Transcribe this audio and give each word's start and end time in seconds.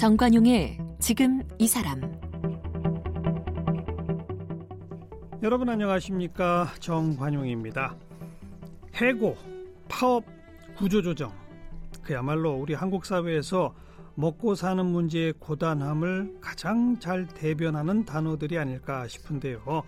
정관용의 0.00 0.78
지금 0.98 1.42
이 1.58 1.68
사람 1.68 2.00
여러분 5.42 5.68
안녕하십니까 5.68 6.68
정관용입니다. 6.78 7.98
해고, 8.94 9.36
파업, 9.90 10.24
구조조정 10.78 11.30
그야말로 12.00 12.54
우리 12.54 12.72
한국 12.72 13.04
사회에서 13.04 13.74
먹고 14.14 14.54
사는 14.54 14.86
문제의 14.86 15.34
고단함을 15.38 16.38
가장 16.40 16.98
잘 16.98 17.26
대변하는 17.26 18.06
단어들이 18.06 18.56
아닐까 18.56 19.06
싶은데요. 19.06 19.82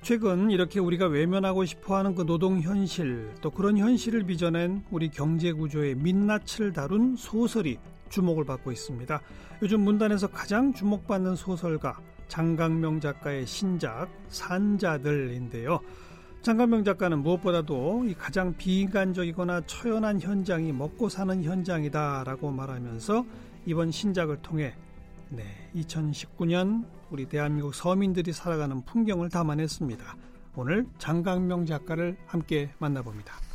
최근 0.00 0.50
이렇게 0.52 0.80
우리가 0.80 1.06
외면하고 1.06 1.66
싶어 1.66 1.96
하는 1.98 2.14
그 2.14 2.24
노동 2.24 2.62
현실 2.62 3.34
또 3.42 3.50
그런 3.50 3.76
현실을 3.76 4.24
빚어낸 4.24 4.82
우리 4.90 5.10
경제 5.10 5.52
구조의 5.52 5.96
민낯을 5.96 6.72
다룬 6.72 7.14
소설이 7.16 7.76
주목을 8.14 8.44
받고 8.44 8.70
있습니다. 8.70 9.20
요즘 9.62 9.80
문단에서 9.80 10.28
가장 10.28 10.72
주목받는 10.72 11.34
소설가 11.34 11.98
장강명 12.28 13.00
작가의 13.00 13.46
신작 13.46 14.08
산자들인데요. 14.28 15.80
장강명 16.42 16.84
작가는 16.84 17.18
무엇보다도 17.18 18.06
가장 18.18 18.54
비인간적이거나 18.56 19.62
처연한 19.62 20.20
현장이 20.20 20.72
먹고 20.72 21.08
사는 21.08 21.42
현장이다라고 21.42 22.50
말하면서 22.50 23.24
이번 23.66 23.90
신작을 23.90 24.42
통해 24.42 24.74
네, 25.30 25.42
2019년 25.74 26.84
우리 27.10 27.26
대한민국 27.26 27.74
서민들이 27.74 28.32
살아가는 28.32 28.84
풍경을 28.84 29.30
담아냈습니다. 29.30 30.16
오늘 30.56 30.86
장강명 30.98 31.66
작가를 31.66 32.16
함께 32.26 32.70
만나봅니다. 32.78 33.53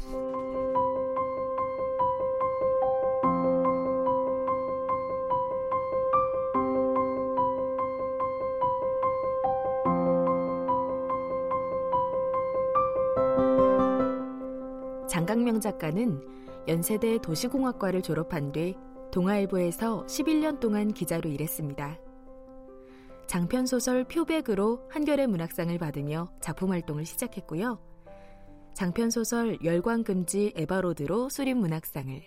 장강명 15.50 15.60
작가는 15.60 16.22
연세대 16.68 17.18
도시공학과를 17.22 18.04
졸업한 18.04 18.52
뒤 18.52 18.76
동아일보에서 19.12 20.06
11년 20.06 20.60
동안 20.60 20.94
기자로 20.94 21.28
일했습니다. 21.30 21.98
장편소설 23.26 24.04
표백으로 24.06 24.88
한겨레 24.90 25.26
문학상을 25.26 25.76
받으며 25.80 26.32
작품 26.40 26.72
활동을 26.72 27.06
시작했고요. 27.06 27.80
장편소설 28.76 29.60
열광금지 29.64 30.54
에바로드로 30.56 31.30
수립문학상을, 31.30 32.22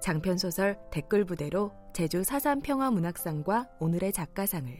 장편소설 0.00 0.78
댓글부대로 0.90 1.72
제주 1.92 2.24
사삼평화문학상과 2.24 3.68
오늘의 3.78 4.12
작가상을, 4.12 4.76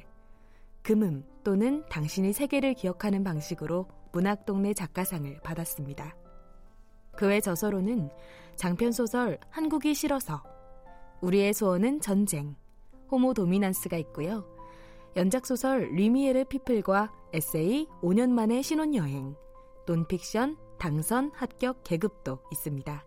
금음 0.82 1.24
또는 1.44 1.84
당신이 1.88 2.32
세계를 2.32 2.74
기억하는 2.74 3.22
방식으로 3.22 3.86
문학동네 4.12 4.74
작가상을 4.74 5.40
받았습니다. 5.42 6.16
그외 7.16 7.40
저서로는 7.40 8.10
장편소설 8.56 9.38
한국이 9.50 9.94
싫어서, 9.94 10.42
우리의 11.20 11.54
소원은 11.54 12.00
전쟁, 12.00 12.56
호모 13.10 13.34
도미난스가 13.34 13.96
있고요. 13.98 14.44
연작소설 15.16 15.90
리미에르 15.92 16.44
피플과 16.44 17.12
에세이 17.32 17.86
5년 18.02 18.30
만의 18.30 18.62
신혼여행, 18.62 19.36
논픽션 19.86 20.56
당선 20.78 21.30
합격 21.34 21.82
계급도 21.84 22.40
있습니다. 22.52 23.04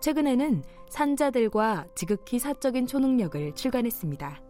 최근에는 0.00 0.62
산자들과 0.88 1.86
지극히 1.94 2.38
사적인 2.38 2.86
초능력을 2.86 3.54
출간했습니다. 3.54 4.47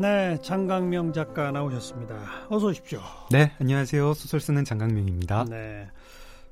네, 0.00 0.38
장강명 0.40 1.12
작가 1.12 1.50
나오셨습니다. 1.50 2.46
어서 2.48 2.68
오십시오. 2.68 3.02
네, 3.30 3.52
안녕하세요. 3.60 4.14
소설 4.14 4.40
쓰는 4.40 4.64
장강명입니다. 4.64 5.44
네, 5.44 5.90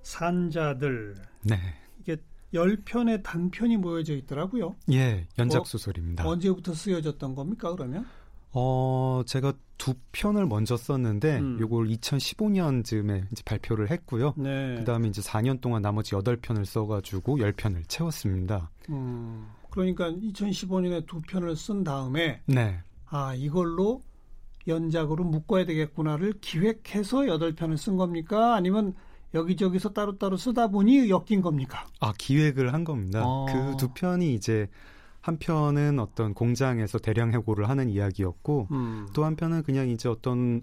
산자들. 0.03 1.14
네. 1.44 1.56
이게 1.98 2.19
10편의 2.53 3.22
단편이 3.22 3.78
모여져 3.78 4.14
있더라고요. 4.16 4.76
예, 4.92 5.26
연작 5.38 5.66
소설입니다. 5.66 6.26
어, 6.26 6.32
언제부터 6.32 6.75
쓰여졌던 6.75 7.34
겁니까, 7.34 7.75
그러면? 7.75 8.04
어, 8.53 9.22
제가 9.25 9.54
두 9.78 9.94
편을 10.12 10.44
먼저 10.44 10.76
썼는데 10.76 11.38
음. 11.38 11.59
요걸 11.59 11.88
2015년쯤에 11.88 13.32
이제 13.32 13.42
발표를 13.47 13.91
했고요. 13.91 14.34
네. 14.36 14.75
그다음에 14.75 15.09
이제 15.09 15.22
4년 15.22 15.62
동안 15.62 15.80
나머지 15.80 16.15
8편을 16.15 16.66
써 16.66 16.86
가지고 16.86 17.38
10편을 17.38 17.88
채웠습니다. 17.88 18.70
음, 18.91 19.48
그러니까 19.70 20.10
2015년에 20.10 21.06
두 21.06 21.22
편을 21.22 21.56
쓴 21.56 21.82
다음에 21.82 22.42
네. 22.44 22.82
아, 23.10 23.34
이걸로 23.34 24.02
연작으로 24.66 25.24
묶어야 25.24 25.64
되겠구나를 25.64 26.34
기획해서 26.41 27.19
8편을 27.19 27.76
쓴 27.76 27.96
겁니까? 27.96 28.54
아니면 28.54 28.94
여기저기서 29.34 29.91
따로따로 29.92 30.36
쓰다 30.36 30.69
보니 30.69 31.10
엮인 31.10 31.42
겁니까? 31.42 31.86
아, 32.00 32.12
기획을 32.16 32.72
한 32.72 32.84
겁니다. 32.84 33.22
어. 33.24 33.47
그두 33.47 33.92
편이 33.94 34.34
이제 34.34 34.68
한 35.20 35.38
편은 35.38 35.98
어떤 35.98 36.32
공장에서 36.32 36.98
대량 36.98 37.32
해고를 37.32 37.68
하는 37.68 37.88
이야기였고 37.88 38.68
음. 38.70 39.06
또 39.12 39.24
한편은 39.24 39.62
그냥 39.62 39.88
이제 39.88 40.08
어떤 40.08 40.62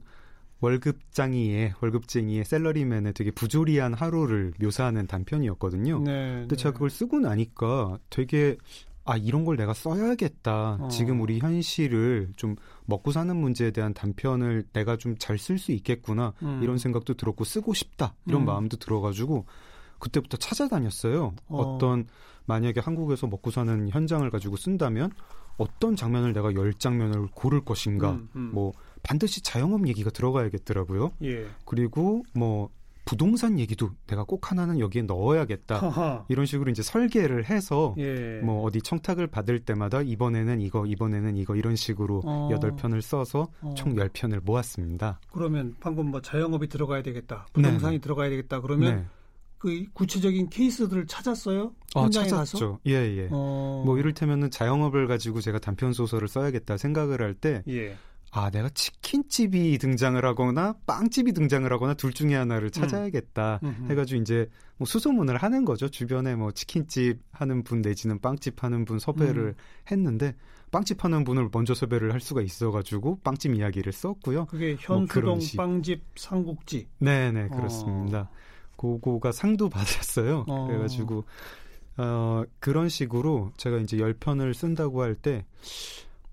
월급장이의 0.62 1.74
월급쟁이의 1.82 2.46
셀러리맨의 2.46 3.14
되게 3.14 3.30
부조리한 3.32 3.94
하루를 3.94 4.54
묘사하는 4.60 5.06
단편이었거든요. 5.06 6.00
네. 6.00 6.40
근데 6.40 6.56
제가 6.56 6.74
그걸 6.74 6.90
쓰고 6.90 7.20
나니까 7.20 8.00
되게 8.10 8.58
아 9.06 9.18
이런 9.18 9.46
걸 9.46 9.56
내가 9.56 9.74
써야겠다. 9.74 10.78
어. 10.82 10.88
지금 10.90 11.22
우리 11.22 11.40
현실을 11.40 12.30
좀 12.36 12.56
먹고 12.86 13.12
사는 13.12 13.36
문제에 13.36 13.72
대한 13.72 13.94
단편을 13.94 14.66
내가 14.74 14.98
좀 14.98 15.16
잘 15.20 15.38
쓸 15.38 15.58
수 15.60 15.72
있겠구나 15.72 16.34
음. 16.42 16.60
이런 16.64 16.78
생각도 16.78 17.14
들었고 17.14 17.44
쓰고 17.44 17.74
싶다 17.74 18.16
이런 18.26 18.42
음. 18.42 18.46
마음도 18.46 18.78
들어가지고 18.78 19.46
그때부터 20.00 20.38
찾아다녔어요. 20.38 21.34
어. 21.48 21.62
어. 21.62 21.78
떤 21.78 22.08
만약에 22.48 22.80
한국에서 22.80 23.28
먹고 23.28 23.52
사는 23.52 23.90
현장을 23.90 24.30
가지고 24.30 24.58
쓴다면 24.58 25.12
어떤 25.58 25.96
장면을 25.96 26.34
내가 26.34 26.54
열 26.56 26.74
장면을 26.74 27.28
고를 27.34 27.64
것인가. 27.64 28.12
음, 28.12 28.30
음. 28.36 28.52
뭐 28.54 28.74
반드시 29.04 29.42
자영업 29.42 29.88
얘기가 29.88 30.10
들어가야겠더라고요. 30.10 31.14
예. 31.24 31.46
그리고 31.64 32.24
뭐 32.34 32.70
부동산 33.06 33.60
얘기도 33.60 33.92
내가 34.08 34.24
꼭 34.24 34.52
하나는 34.52 34.80
여기에 34.80 35.04
넣어야겠다. 35.04 35.78
하하. 35.78 36.26
이런 36.28 36.46
식으로 36.46 36.72
이제 36.72 36.82
설계를 36.82 37.46
해서 37.46 37.94
예. 37.98 38.40
뭐 38.44 38.64
어디 38.64 38.82
청탁을 38.82 39.28
받을 39.28 39.60
때마다 39.60 40.02
이번에는 40.02 40.60
이거 40.60 40.86
이번에는 40.86 41.38
이거 41.38 41.56
이런 41.56 41.76
식으로 41.76 42.22
어. 42.26 42.50
여덟 42.52 42.76
편을 42.76 43.02
써서 43.02 43.48
어. 43.62 43.74
총 43.78 43.96
열 43.96 44.10
편을 44.12 44.42
모았습니다. 44.44 45.22
그러면 45.32 45.76
방금 45.80 46.08
뭐 46.12 46.22
자영업이 46.22 46.68
들어가야 46.68 47.02
되겠다. 47.04 47.46
부동산이 47.54 47.98
네. 47.98 48.02
들어가야 48.02 48.30
되겠다. 48.30 48.60
그러면 48.60 48.96
네. 48.96 49.06
그 49.58 49.86
구체적인 49.94 50.50
케이스들을 50.50 51.08
찾았어요? 51.08 51.72
어, 51.96 52.02
현장에 52.04 52.28
가서? 52.28 52.58
찾았죠. 52.58 52.80
예, 52.88 52.92
예. 52.94 53.30
어. 53.32 53.84
뭐 53.86 53.98
이를테면은 53.98 54.52
자영업을 54.52 55.08
가지고 55.08 55.40
제가 55.42 55.60
단편 55.60 55.94
소설을 55.94 56.28
써야겠다 56.28 56.78
생각을 56.78 57.22
할때 57.22 57.64
예. 57.70 57.96
아, 58.36 58.50
내가 58.50 58.68
치킨집이 58.70 59.78
등장을 59.78 60.24
하거나 60.26 60.76
빵집이 60.86 61.32
등장을 61.32 61.72
하거나 61.72 61.94
둘 61.94 62.12
중에 62.12 62.36
하나를 62.36 62.70
찾아야겠다 62.70 63.62
음흠. 63.64 63.92
해가지고 63.92 64.22
이제 64.22 64.50
뭐 64.78 64.86
수소문을 64.86 65.38
하는 65.38 65.64
거죠. 65.64 65.88
주변에 65.88 66.36
뭐 66.36 66.52
치킨집 66.52 67.22
하는 67.32 67.64
분 67.64 67.82
내지는 67.82 68.20
빵집 68.20 68.62
하는 68.62 68.84
분 68.84 69.00
섭외를 69.00 69.48
음. 69.48 69.54
했는데 69.90 70.36
빵집 70.72 71.06
하는 71.06 71.24
분을 71.24 71.48
먼저 71.54 71.74
섭외를 71.74 72.12
할 72.12 72.20
수가 72.20 72.42
있어가지고 72.42 73.22
빵집 73.24 73.54
이야기를 73.54 73.94
썼고요. 73.94 74.46
그게 74.48 74.76
뭐 74.88 74.98
현수동 74.98 75.40
식. 75.40 75.56
빵집 75.56 76.04
삼국지. 76.18 76.90
네네 77.00 77.48
그렇습니다. 77.48 78.30
그거가 78.76 79.32
상도 79.32 79.70
받았어요. 79.70 80.44
어. 80.50 80.68
그래가지고 80.68 81.24
어 81.98 82.44
그런 82.60 82.90
식으로 82.90 83.54
제가 83.56 83.78
이제 83.78 83.98
열 83.98 84.14
편을 84.14 84.54
쓴다고 84.54 85.02
할 85.02 85.16
때 85.16 85.46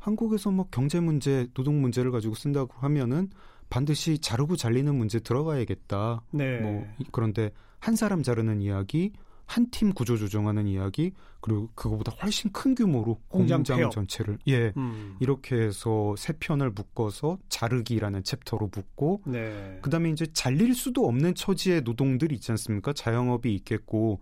한국에서 0.02 0.50
뭐 0.50 0.66
경제 0.70 0.98
문제, 1.00 1.46
노동 1.54 1.80
문제를 1.80 2.10
가지고 2.10 2.34
쓴다고 2.34 2.74
하면은 2.78 3.30
반드시 3.70 4.18
자르고 4.18 4.56
잘리는 4.56 4.94
문제 4.94 5.20
들어가야겠다. 5.20 6.22
네. 6.32 6.60
뭐 6.60 6.84
이- 6.98 7.04
그런데 7.12 7.50
한 7.78 7.94
사람 7.96 8.22
자르는 8.22 8.60
이야기, 8.60 9.12
한 9.46 9.70
팀 9.70 9.92
구조 9.92 10.16
조정하는 10.16 10.66
이야기, 10.66 11.12
그리고 11.40 11.68
그거보다 11.74 12.12
훨씬 12.22 12.50
큰 12.52 12.74
규모로 12.74 13.20
공장 13.28 13.58
공장. 13.62 13.90
전체를 13.90 14.38
예 14.48 14.72
음. 14.76 15.16
이렇게 15.20 15.56
해서 15.56 16.14
세 16.16 16.32
편을 16.38 16.70
묶어서 16.70 17.38
자르기라는 17.48 18.24
챕터로 18.24 18.70
묶고 18.74 19.22
네. 19.26 19.78
그다음에 19.82 20.10
이제 20.10 20.26
잘릴 20.32 20.74
수도 20.74 21.06
없는 21.06 21.34
처지의 21.34 21.82
노동들이 21.82 22.34
있지 22.36 22.50
않습니까? 22.52 22.92
자영업이 22.92 23.54
있겠고 23.56 24.20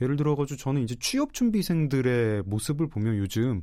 예를 0.00 0.16
들어가지고 0.16 0.56
저는 0.58 0.82
이제 0.82 0.94
취업 0.98 1.34
준비생들의 1.34 2.42
모습을 2.46 2.88
보면 2.88 3.18
요즘 3.18 3.62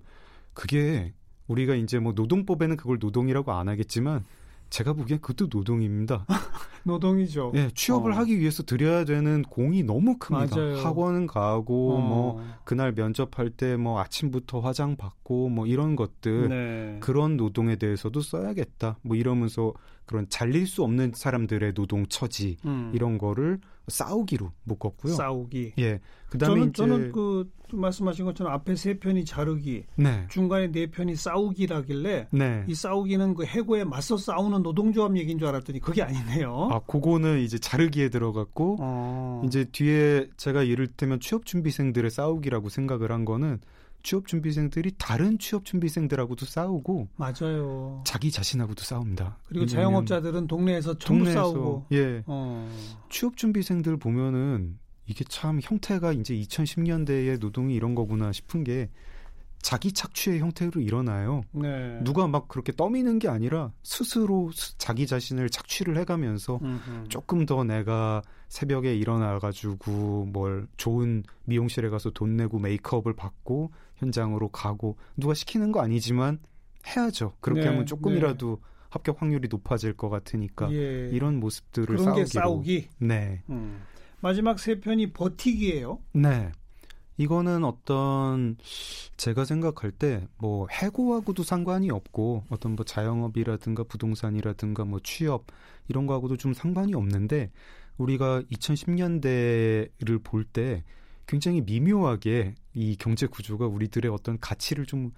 그게 0.53 1.13
우리가 1.47 1.75
이제 1.75 1.99
뭐 1.99 2.13
노동법에는 2.13 2.77
그걸 2.77 2.97
노동이라고 2.99 3.51
안 3.51 3.69
하겠지만 3.69 4.25
제가 4.69 4.93
보기엔 4.93 5.21
그것도 5.21 5.47
노동입니다. 5.51 6.25
노동이죠. 6.87 7.51
예, 7.55 7.69
취업을 7.73 8.11
어. 8.11 8.15
하기 8.15 8.39
위해서 8.39 8.63
들여야 8.63 9.05
되는 9.05 9.43
공이 9.43 9.83
너무 9.83 10.17
큽니다. 10.17 10.55
맞아요. 10.55 10.77
학원 10.77 11.27
가고 11.27 11.93
어. 11.95 11.99
뭐 12.01 12.43
그날 12.63 12.91
면접할 12.93 13.49
때 13.51 13.77
뭐 13.77 13.99
아침부터 13.99 14.59
화장 14.59 14.95
받고 14.95 15.49
뭐 15.49 15.67
이런 15.67 15.95
것들 15.95 16.49
네. 16.49 16.97
그런 16.99 17.37
노동에 17.37 17.75
대해서도 17.75 18.21
써야겠다. 18.21 18.97
뭐 19.01 19.15
이러면서 19.15 19.73
그런 20.05 20.25
잘릴 20.29 20.67
수 20.67 20.83
없는 20.83 21.11
사람들의 21.15 21.73
노동 21.73 22.05
처지 22.07 22.57
음. 22.65 22.91
이런 22.93 23.17
거를 23.17 23.59
싸우기로 23.89 24.51
묶었고요. 24.63 25.13
싸우기. 25.13 25.73
예. 25.79 25.99
그다음에 26.29 26.71
저는 26.71 26.73
저는 26.73 27.11
그 27.11 27.49
말씀하신 27.73 28.25
것처럼 28.25 28.53
앞에 28.53 28.75
세 28.75 28.97
편이 28.99 29.25
자르기, 29.25 29.83
네. 29.95 30.25
중간에 30.29 30.71
네 30.71 30.87
편이 30.87 31.15
싸우기라길래 31.15 32.27
네. 32.31 32.63
이 32.67 32.73
싸우기는 32.75 33.33
그 33.33 33.45
해고에 33.45 33.83
맞서 33.83 34.17
싸우는 34.17 34.63
노동조합 34.63 35.15
얘기인 35.17 35.37
줄 35.39 35.47
알았더니 35.47 35.79
그게 35.79 36.01
아니네요. 36.01 36.69
아, 36.71 36.76
그거는 36.79 37.39
이제 37.39 37.57
자르기에 37.57 38.09
들어갔고 38.09 38.77
어. 38.79 39.41
이제 39.45 39.65
뒤에 39.65 40.29
제가 40.37 40.63
이를테면 40.63 41.19
취업 41.19 41.45
준비생들의 41.45 42.09
싸우기라고 42.11 42.69
생각을 42.69 43.11
한 43.11 43.25
거는 43.25 43.59
취업 44.03 44.27
준비생들이 44.27 44.93
다른 44.97 45.37
취업 45.37 45.65
준비생들하고도 45.65 46.45
싸우고 46.45 47.09
맞아요. 47.15 48.03
자기 48.05 48.31
자신하고도 48.31 48.83
싸웁니다. 48.83 49.37
그리고 49.47 49.65
자영업자들은 49.65 50.47
동네에서 50.47 50.97
전부 50.97 51.25
동네에서 51.25 51.43
싸우고. 51.43 51.85
예 51.91 52.23
어. 52.25 52.69
취업 53.09 53.35
준비생들 53.37 53.97
보면은 53.97 54.77
이게 55.07 55.23
참 55.27 55.59
형태가 55.61 56.13
이제 56.13 56.35
2010년대의 56.35 57.39
노동이 57.39 57.73
이런 57.75 57.95
거구나 57.95 58.31
싶은 58.31 58.63
게 58.63 58.89
자기 59.61 59.91
착취의 59.91 60.39
형태로 60.39 60.79
일어나요. 60.81 61.41
네. 61.51 61.99
누가 62.03 62.27
막 62.27 62.47
그렇게 62.47 62.71
떠미는 62.71 63.19
게 63.19 63.27
아니라 63.27 63.71
스스로 63.83 64.51
스- 64.53 64.77
자기 64.77 65.05
자신을 65.07 65.49
착취를 65.49 65.97
해가면서 65.97 66.59
음흠. 66.61 67.07
조금 67.09 67.45
더 67.45 67.63
내가 67.63 68.21
새벽에 68.47 68.95
일어나가지고 68.95 70.25
뭘 70.31 70.67
좋은 70.77 71.23
미용실에 71.45 71.89
가서 71.89 72.11
돈 72.11 72.37
내고 72.37 72.59
메이크업을 72.59 73.13
받고 73.15 73.71
현장으로 73.97 74.49
가고 74.49 74.95
누가 75.17 75.33
시키는 75.33 75.71
거 75.71 75.81
아니지만 75.81 76.39
해야죠. 76.85 77.33
그렇게 77.41 77.61
네, 77.61 77.67
하면 77.67 77.85
조금이라도 77.85 78.61
합격 78.89 79.21
확률이 79.21 79.49
높아질 79.49 79.93
것 79.97 80.07
같으니까 80.09 80.71
예. 80.71 81.09
이런 81.11 81.39
모습들을 81.41 81.87
그런 81.87 82.03
싸우기로 82.05 82.25
게 82.25 82.31
싸우기. 82.31 82.89
네, 82.99 83.41
음. 83.49 83.81
마지막 84.21 84.59
세 84.59 84.79
편이 84.79 85.11
버티기예요. 85.11 85.99
네. 86.13 86.51
이거는 87.17 87.63
어떤 87.63 88.57
제가 89.17 89.43
생각할 89.45 89.91
때 89.91 90.27
뭐 90.37 90.67
해고하고도 90.71 91.43
상관이 91.43 91.89
없고 91.89 92.43
어떤 92.49 92.75
뭐 92.75 92.85
자영업이라든가 92.85 93.83
부동산이라든가 93.83 94.85
뭐 94.85 94.99
취업 95.03 95.47
이런 95.87 96.05
거하고도 96.05 96.37
좀 96.37 96.53
상관이 96.53 96.93
없는데 96.93 97.51
우리가 97.97 98.41
2010년대를 98.51 100.23
볼 100.23 100.45
때 100.45 100.83
굉장히 101.27 101.61
미묘하게 101.61 102.55
이 102.73 102.95
경제 102.97 103.27
구조가 103.27 103.67
우리들의 103.67 104.09
어떤 104.11 104.39
가치를 104.39 104.85
좀 104.85 105.11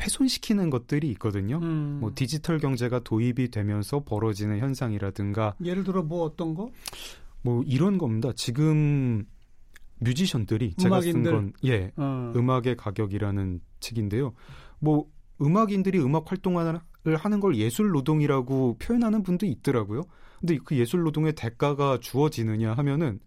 훼손시키는 0.00 0.70
것들이 0.70 1.10
있거든요. 1.12 1.58
음. 1.58 1.98
뭐 2.00 2.12
디지털 2.14 2.58
경제가 2.58 3.00
도입이 3.00 3.50
되면서 3.50 4.04
벌어지는 4.04 4.58
현상이라든가 4.60 5.56
예를 5.64 5.82
들어 5.82 6.02
뭐 6.02 6.22
어떤 6.22 6.54
거? 6.54 6.70
뭐 7.42 7.62
이런 7.66 7.98
겁니다. 7.98 8.30
지금 8.36 9.24
뮤지션들이 10.00 10.74
제가 10.74 11.00
쓴. 11.00 11.22
건 11.22 11.52
예, 11.64 11.90
어. 11.96 12.32
음악의 12.36 12.76
가격이라는 12.76 13.60
책인데요. 13.80 14.32
뭐 14.78 15.06
음악인들이 15.40 15.98
음악 16.00 16.30
활동을 16.30 16.80
하는 17.16 17.40
걸 17.40 17.56
예술 17.56 17.90
노동이라고 17.90 18.76
표현하는 18.78 19.22
분도 19.22 19.46
있더라고요. 19.46 20.02
근데 20.40 20.58
그 20.64 20.76
예술 20.76 21.02
노동의 21.02 21.34
대가가 21.34 21.98
주어지느냐 22.00 22.74
하면은 22.74 23.20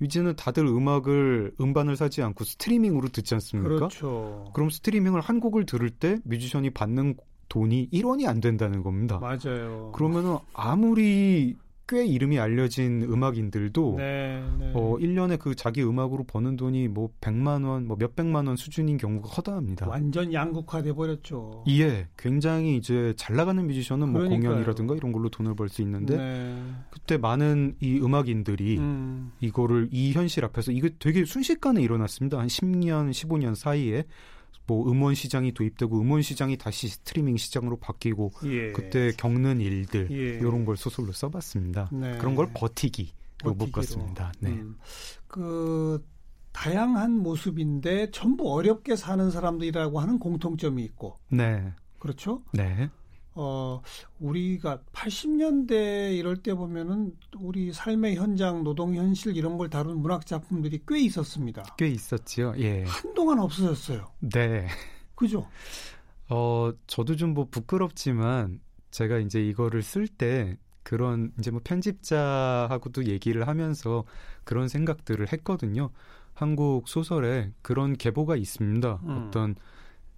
이제는 0.00 0.36
다들 0.36 0.66
음악을 0.66 1.54
음반을 1.60 1.96
사지 1.96 2.22
않고 2.22 2.44
스트리밍으로 2.44 3.08
듣지 3.08 3.34
않습니까? 3.34 3.76
그렇죠. 3.76 4.50
그럼 4.54 4.68
스트리밍을 4.68 5.20
한 5.20 5.40
곡을 5.40 5.64
들을 5.64 5.88
때 5.88 6.18
뮤지션이 6.24 6.70
받는 6.70 7.16
돈이 7.48 7.88
1원이 7.92 8.26
안 8.26 8.40
된다는 8.40 8.82
겁니다. 8.82 9.18
맞아요. 9.18 9.92
그러면은 9.94 10.36
아무리 10.52 11.56
꽤 11.88 12.04
이름이 12.04 12.38
알려진 12.38 13.02
음악인들도 13.02 13.94
네, 13.98 14.42
네. 14.58 14.72
어, 14.74 14.96
1년에 14.98 15.38
그 15.38 15.54
자기 15.54 15.82
음악으로 15.84 16.24
버는 16.24 16.56
돈이 16.56 16.88
뭐 16.88 17.10
100만 17.20 17.64
원, 17.64 17.86
뭐 17.86 17.96
몇백만 17.98 18.46
원 18.48 18.56
수준인 18.56 18.96
경우가 18.96 19.28
허다합니다. 19.28 19.88
완전 19.88 20.32
양극화돼 20.32 20.92
버렸죠. 20.94 21.62
예, 21.68 22.08
굉장히 22.18 22.76
이제 22.76 23.14
잘 23.16 23.36
나가는 23.36 23.64
뮤지션은 23.64 24.08
뭐 24.10 24.22
그러니까요. 24.22 24.50
공연이라든가 24.50 24.96
이런 24.96 25.12
걸로 25.12 25.28
돈을 25.28 25.54
벌 25.54 25.68
수 25.68 25.82
있는데 25.82 26.16
네. 26.16 26.62
그때 26.90 27.16
많은 27.18 27.76
이 27.80 27.98
음악인들이 28.00 28.78
음. 28.78 29.32
이거를 29.40 29.88
이 29.92 30.12
현실 30.12 30.44
앞에서 30.44 30.72
이게 30.72 30.90
되게 30.98 31.24
순식간에 31.24 31.82
일어났습니다. 31.82 32.38
한 32.38 32.46
10년, 32.48 33.10
15년 33.10 33.54
사이에 33.54 34.04
뭐 34.66 34.90
음원 34.90 35.14
시장이 35.14 35.52
도입되고 35.52 36.00
음원 36.00 36.22
시장이 36.22 36.56
다시 36.56 36.88
스트리밍 36.88 37.36
시장으로 37.36 37.76
바뀌고 37.78 38.32
예. 38.44 38.72
그때 38.72 39.12
겪는 39.16 39.60
일들 39.60 40.08
예. 40.10 40.38
이런 40.38 40.64
걸 40.64 40.76
소설로 40.76 41.12
써봤습니다. 41.12 41.90
네. 41.92 42.18
그런 42.18 42.34
걸 42.34 42.50
버티기로 42.52 43.08
버티기로. 43.38 43.66
묶었습니다. 43.66 44.32
네. 44.40 44.50
음. 44.50 44.76
그 45.28 46.04
다양한 46.52 47.12
모습인데 47.12 48.10
전부 48.10 48.52
어렵게 48.52 48.96
사는 48.96 49.30
사람들이라고 49.30 50.00
하는 50.00 50.18
공통점이 50.18 50.82
있고 50.84 51.16
네. 51.28 51.72
그렇죠? 51.98 52.42
네. 52.52 52.90
어 53.38 53.82
우리가 54.18 54.80
80년대 54.92 56.16
이럴 56.16 56.38
때 56.38 56.54
보면은 56.54 57.12
우리 57.38 57.72
삶의 57.72 58.16
현장, 58.16 58.64
노동 58.64 58.94
현실 58.94 59.36
이런 59.36 59.58
걸 59.58 59.68
다룬 59.68 60.00
문학 60.00 60.24
작품들이 60.26 60.80
꽤 60.88 60.98
있었습니다. 61.00 61.62
꽤 61.76 61.88
있었지요. 61.88 62.54
예. 62.58 62.84
한동안 62.84 63.38
없어졌어요. 63.38 64.06
네. 64.20 64.66
그죠? 65.14 65.46
어, 66.28 66.72
저도 66.86 67.14
좀 67.16 67.34
뭐 67.34 67.46
부끄럽지만 67.50 68.60
제가 68.90 69.18
이제 69.18 69.44
이거를 69.46 69.82
쓸 69.82 70.08
때 70.08 70.56
그런 70.82 71.32
이제 71.38 71.50
뭐 71.50 71.60
편집자하고도 71.62 73.06
얘기를 73.06 73.46
하면서 73.46 74.04
그런 74.44 74.68
생각들을 74.68 75.30
했거든요. 75.32 75.90
한국 76.32 76.88
소설에 76.88 77.52
그런 77.62 77.94
계보가 77.94 78.36
있습니다. 78.36 79.00
음. 79.04 79.26
어떤 79.28 79.54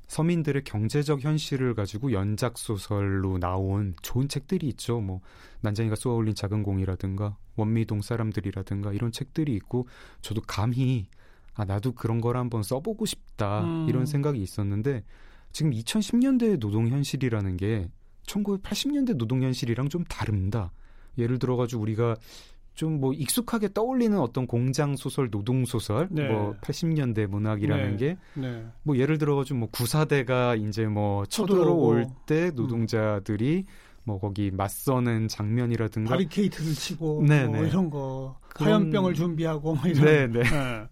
서민들의 0.09 0.65
경제적 0.65 1.21
현실을 1.21 1.75
가지고 1.75 2.13
연작 2.13 2.59
소설로 2.59 3.39
나온 3.39 3.95
좋은 4.03 4.29
책들이 4.29 4.67
있죠. 4.69 5.01
뭐 5.01 5.21
난장이가 5.61 5.97
쏘아올린 5.97 6.35
작은 6.35 6.63
공이라든가 6.63 7.37
원미동 7.57 8.01
사람들이라든가 8.01 8.93
이런 8.93 9.13
책들이 9.13 9.55
있고 9.55 9.87
저도 10.23 10.41
감히 10.47 11.09
아 11.55 11.65
나도 11.65 11.93
그런 11.93 12.21
걸 12.21 12.37
한번 12.37 12.63
써보고 12.63 13.05
싶다 13.05 13.65
음. 13.65 13.87
이런 13.89 14.07
생각이 14.07 14.41
있었는데 14.41 15.05
지금 15.53 15.73
2010년대의 15.73 16.59
노동 16.59 16.89
현실이라는 16.89 17.57
게 17.57 17.91
1980년대 18.27 19.17
노동 19.17 19.43
현실이랑 19.43 19.89
좀 19.89 20.05
다릅니다. 20.05 20.73
예를 21.19 21.39
들어가지고 21.39 21.83
우리가 21.83 22.17
좀 22.79 23.01
뭐 23.01 23.13
익숙하게 23.13 23.73
떠올리는 23.75 24.17
어떤 24.19 24.47
공장 24.47 24.95
소설, 24.97 25.31
노동 25.31 25.65
소설, 25.65 26.07
네. 26.13 26.29
뭐 26.29 26.55
80년대 26.63 27.15
네. 27.15 27.27
문학이라는 27.27 27.97
게 27.97 28.17
네. 28.35 28.65
뭐 28.85 28.97
예를 28.97 29.19
들어가지고 29.19 29.59
뭐 29.59 29.69
구사대가 29.71 30.55
이제 30.55 30.87
뭐. 30.87 31.27
쳐들어올 31.27 32.07
때 32.27 32.51
노동자들이 32.53 33.65
뭐 34.05 34.19
거기 34.21 34.51
맞서는 34.53 35.27
장면이라든가 35.29 36.09
바리케이트를 36.11 36.73
치고 36.73 37.25
네, 37.29 37.47
뭐 37.47 37.61
네. 37.63 37.69
이런 37.69 37.91
거 37.91 38.37
그런- 38.49 38.69
화염병을 38.75 39.15
준비하고 39.15 39.75
뭐 39.75 39.85
이런 39.87 40.05
네, 40.05 40.27
네. 40.29 40.43
네. 40.45 40.89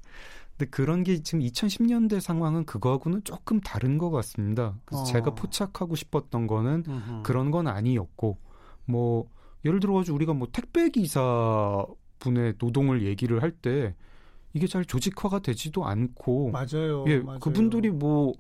근데 0.59 0.71
그런 0.71 1.03
게 1.05 1.23
지금 1.23 1.41
2010년대 1.41 2.21
상황은 2.21 2.65
그거하고는 2.67 3.23
조금 3.25 3.61
다른 3.61 3.97
것 3.99 4.11
같습니다. 4.11 4.75
그래서 4.85 5.03
어. 5.03 5.05
제가 5.07 5.35
포착하고 5.35 5.95
싶었던 5.95 6.47
거는 6.47 6.85
음흠. 6.89 7.23
그런 7.23 7.51
건 7.51 7.69
아니었고 7.69 8.39
뭐 8.87 9.29
예를 9.67 9.81
들어가지고 9.81 10.15
우리가 10.15 10.33
뭐 10.33 10.49
택배 10.53 10.89
기사 10.91 11.85
분의 12.19 12.55
노동을 12.59 13.03
얘기를 13.05 13.43
할 13.43 13.51
때 13.53 13.95
이게 14.55 14.67
잘 14.67 14.85
조직화가 14.87 15.41
되지도 15.41 15.85
않고 15.85 16.51
맞아요. 16.51 17.05
예 17.09 17.19
맞아요. 17.19 17.41
그분들이 17.41 17.91
뭐 17.91 18.33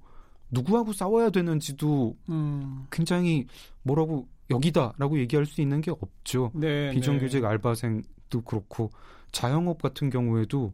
누구하고 0.51 0.93
싸워야 0.95 1.29
되는지도 1.31 2.17
음. 2.31 2.87
굉장히 2.91 3.47
뭐라고 3.83 4.27
여기다라고 4.49 5.19
얘기할 5.19 5.45
수 5.45 5.61
있는 5.61 5.81
게 5.83 5.91
없죠. 5.91 6.53
네, 6.55 6.91
비정규직 6.93 7.43
네. 7.43 7.47
알바생도 7.49 8.41
그렇고 8.45 8.91
자영업 9.33 9.83
같은 9.83 10.09
경우에도 10.09 10.73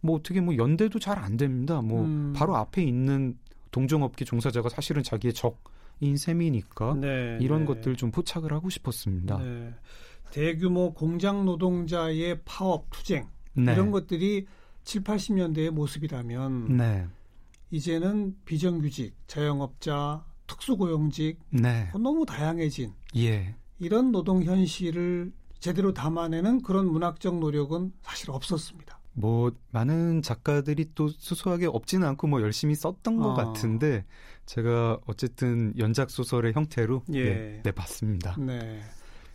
뭐 0.00 0.16
어떻게 0.16 0.40
뭐 0.40 0.56
연대도 0.56 0.98
잘 0.98 1.18
안 1.18 1.36
됩니다. 1.36 1.80
뭐 1.80 2.02
음. 2.02 2.32
바로 2.36 2.56
앞에 2.56 2.82
있는 2.82 3.38
동종업계 3.70 4.24
종사자가 4.26 4.68
사실은 4.68 5.02
자기의 5.02 5.32
적 5.32 5.62
인 6.02 6.16
셈이니까 6.16 6.94
네, 6.94 7.38
이런 7.40 7.60
네. 7.60 7.66
것들 7.66 7.94
좀 7.94 8.10
포착을 8.10 8.52
하고 8.52 8.68
싶었습니다. 8.68 9.38
네. 9.38 9.72
대규모 10.32 10.92
공장 10.92 11.44
노동자의 11.44 12.40
파업 12.44 12.86
투쟁 12.90 13.28
네. 13.54 13.72
이런 13.72 13.92
것들이 13.92 14.46
7, 14.82 15.04
80년대의 15.04 15.70
모습이라면 15.70 16.76
네. 16.76 17.06
이제는 17.70 18.34
비정규직, 18.44 19.14
자영업자, 19.28 20.24
특수고용직 20.48 21.38
네. 21.50 21.88
너무 21.92 22.26
다양해진 22.26 22.92
예. 23.16 23.54
이런 23.78 24.10
노동 24.10 24.42
현실을 24.42 25.32
제대로 25.60 25.94
담아내는 25.94 26.62
그런 26.62 26.90
문학적 26.90 27.38
노력은 27.38 27.92
사실 28.02 28.32
없었습니다. 28.32 28.98
뭐 29.14 29.52
많은 29.70 30.22
작가들이 30.22 30.90
또 30.94 31.08
수수하게 31.08 31.66
없지는 31.66 32.06
않고 32.08 32.26
뭐 32.26 32.40
열심히 32.40 32.74
썼던 32.74 33.16
것 33.18 33.30
어. 33.30 33.34
같은데 33.34 34.04
제가 34.46 34.98
어쨌든 35.06 35.72
연작 35.78 36.10
소설의 36.10 36.52
형태로 36.54 37.02
예. 37.14 37.18
예, 37.18 37.60
내봤습니다. 37.64 38.36
네. 38.38 38.80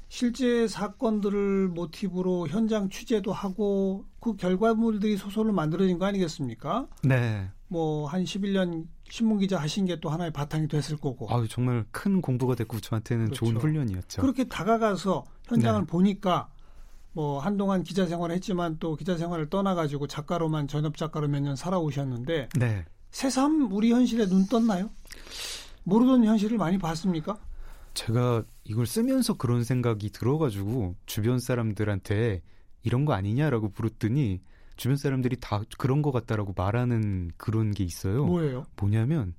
실제 0.10 0.68
사건들을 0.68 1.68
모티브로 1.68 2.48
현장 2.48 2.90
취재도 2.90 3.34
하고 3.34 4.06
그 4.22 4.36
결과물들이 4.38 5.18
소설로 5.18 5.52
만들어진 5.52 6.00
거 6.00 6.06
아니겠습니까? 6.06 6.88
네. 7.04 7.50
뭐 7.68 8.08
한 8.08 8.24
11년 8.24 8.86
신문 9.10 9.40
기자 9.40 9.58
하신 9.60 9.86
게 9.86 9.98
또 10.00 10.10
하나의 10.10 10.32
바탕이 10.32 10.68
됐을 10.70 10.96
거고. 10.98 11.28
아유 11.30 11.48
정말 11.50 11.86
큰 11.92 12.22
공부가 12.22 12.56
됐고 12.56 12.80
저한테는 12.80 13.32
좋은 13.32 13.52
그렇죠. 13.56 13.68
훈련이었죠. 13.68 14.22
그렇게 14.22 14.46
다가가서 14.46 15.26
현장을 15.46 15.82
네. 15.82 15.86
보니까 15.88 16.50
뭐 17.18 17.40
한동안 17.40 17.82
기자 17.84 18.06
생활을 18.06 18.36
했지만 18.36 18.78
또 18.80 18.96
기자 18.96 19.18
생활을 19.18 19.50
떠나가지고 19.50 20.06
작가로만 20.06 20.68
전업 20.68 20.96
작가로 20.96 21.28
몇 21.28 21.40
년 21.40 21.56
살아오셨는데 21.56 22.50
네. 22.60 22.86
새삼 23.10 23.72
우리 23.72 23.92
현실에 23.92 24.28
눈 24.28 24.46
떴나요? 24.46 24.92
모르던 25.84 26.26
현실을 26.26 26.60
많이 26.60 26.78
봤습니까? 26.78 27.40
제가 27.96 28.44
이걸 28.66 28.86
쓰면서 28.86 29.34
그런 29.34 29.64
생각이 29.64 30.12
들어가지고 30.12 30.94
주변 31.08 31.40
사람들한테 31.40 32.44
이런 32.84 33.04
거 33.06 33.14
아니냐라고 33.14 33.74
물었더니 33.76 34.40
주변 34.76 34.96
사람들이 34.96 35.38
다 35.40 35.64
그런 35.80 36.04
거 36.04 36.12
같다라고 36.12 36.54
말하는 36.56 37.32
그런 37.38 37.72
게 37.72 37.84
있어요. 37.84 38.26
뭐예요? 38.26 38.68
뭐냐면 38.76 39.34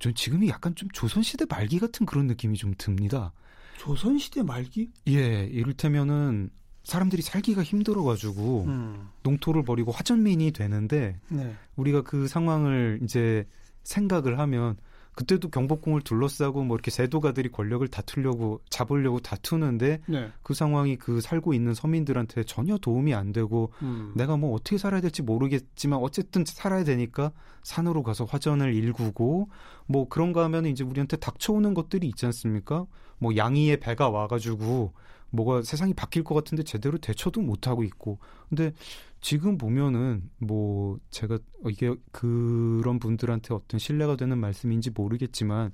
전 0.00 0.12
지금이 0.12 0.48
약간 0.48 0.74
좀 0.74 0.88
조선시대 0.92 1.44
말기 1.48 1.78
같은 1.78 2.04
그런 2.04 2.26
느낌이 2.26 2.58
좀 2.58 2.74
듭니다. 2.76 3.32
조선시대 3.78 4.42
말기? 4.42 4.90
예, 5.06 5.44
이를테면은 5.44 6.50
사람들이 6.86 7.20
살기가 7.20 7.64
힘들어가지고 7.64 8.64
음. 8.68 9.08
농토를 9.24 9.64
버리고 9.64 9.90
화전민이 9.90 10.52
되는데 10.52 11.18
네. 11.28 11.52
우리가 11.74 12.02
그 12.02 12.28
상황을 12.28 13.00
이제 13.02 13.44
생각을 13.82 14.38
하면 14.38 14.76
그때도 15.16 15.48
경복궁을 15.48 16.02
둘러싸고 16.02 16.62
뭐 16.62 16.76
이렇게 16.76 16.92
세도가들이 16.92 17.50
권력을 17.50 17.86
다투려고 17.88 18.60
잡으려고 18.70 19.18
다투는데 19.18 20.02
네. 20.06 20.30
그 20.44 20.54
상황이 20.54 20.94
그 20.94 21.20
살고 21.20 21.54
있는 21.54 21.74
서민들한테 21.74 22.44
전혀 22.44 22.78
도움이 22.78 23.14
안 23.14 23.32
되고 23.32 23.72
음. 23.82 24.12
내가 24.14 24.36
뭐 24.36 24.54
어떻게 24.54 24.78
살아야 24.78 25.00
될지 25.00 25.22
모르겠지만 25.22 25.98
어쨌든 25.98 26.44
살아야 26.46 26.84
되니까 26.84 27.32
산으로 27.64 28.04
가서 28.04 28.26
화전을 28.26 28.72
일구고 28.74 29.48
뭐 29.86 30.08
그런가 30.08 30.44
하면 30.44 30.66
이제 30.66 30.84
우리한테 30.84 31.16
닥쳐오는 31.16 31.74
것들이 31.74 32.06
있지 32.06 32.26
않습니까? 32.26 32.86
뭐 33.18 33.34
양이의 33.36 33.80
배가 33.80 34.08
와가지고 34.08 34.92
뭐가 35.36 35.62
세상이 35.62 35.94
바뀔 35.94 36.24
것 36.24 36.34
같은데 36.34 36.62
제대로 36.62 36.98
대처도 36.98 37.40
못 37.40 37.68
하고 37.68 37.84
있고 37.84 38.18
근데 38.48 38.72
지금 39.20 39.58
보면은 39.58 40.30
뭐 40.38 40.98
제가 41.10 41.38
이게 41.68 41.94
그런 42.12 42.98
분들한테 42.98 43.54
어떤 43.54 43.78
신뢰가 43.78 44.16
되는 44.16 44.38
말씀인지 44.38 44.90
모르겠지만 44.90 45.72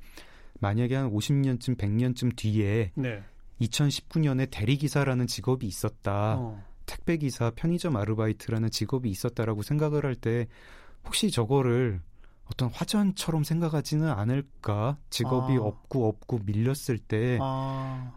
만약에 0.61 0.95
한 0.95 1.11
50년쯤 1.11 1.77
100년쯤 1.77 2.37
뒤에 2.37 2.93
네. 2.95 3.23
2019년에 3.61 4.49
대리기사라는 4.51 5.27
직업이 5.27 5.67
있었다. 5.67 6.37
어. 6.39 6.65
택배기사, 6.87 7.53
편의점 7.55 7.97
아르바이트라는 7.97 8.71
직업이 8.71 9.09
있었다라고 9.11 9.63
생각을 9.63 10.05
할 10.05 10.15
때 10.15 10.47
혹시 11.05 11.31
저거를 11.31 12.01
어떤 12.45 12.69
화전처럼 12.71 13.45
생각하지는 13.45 14.09
않을까? 14.09 14.99
직업이 15.11 15.55
아. 15.55 15.63
없고 15.63 16.09
없고 16.09 16.41
밀렸을 16.45 16.99
때 16.99 17.39
아. 17.41 18.13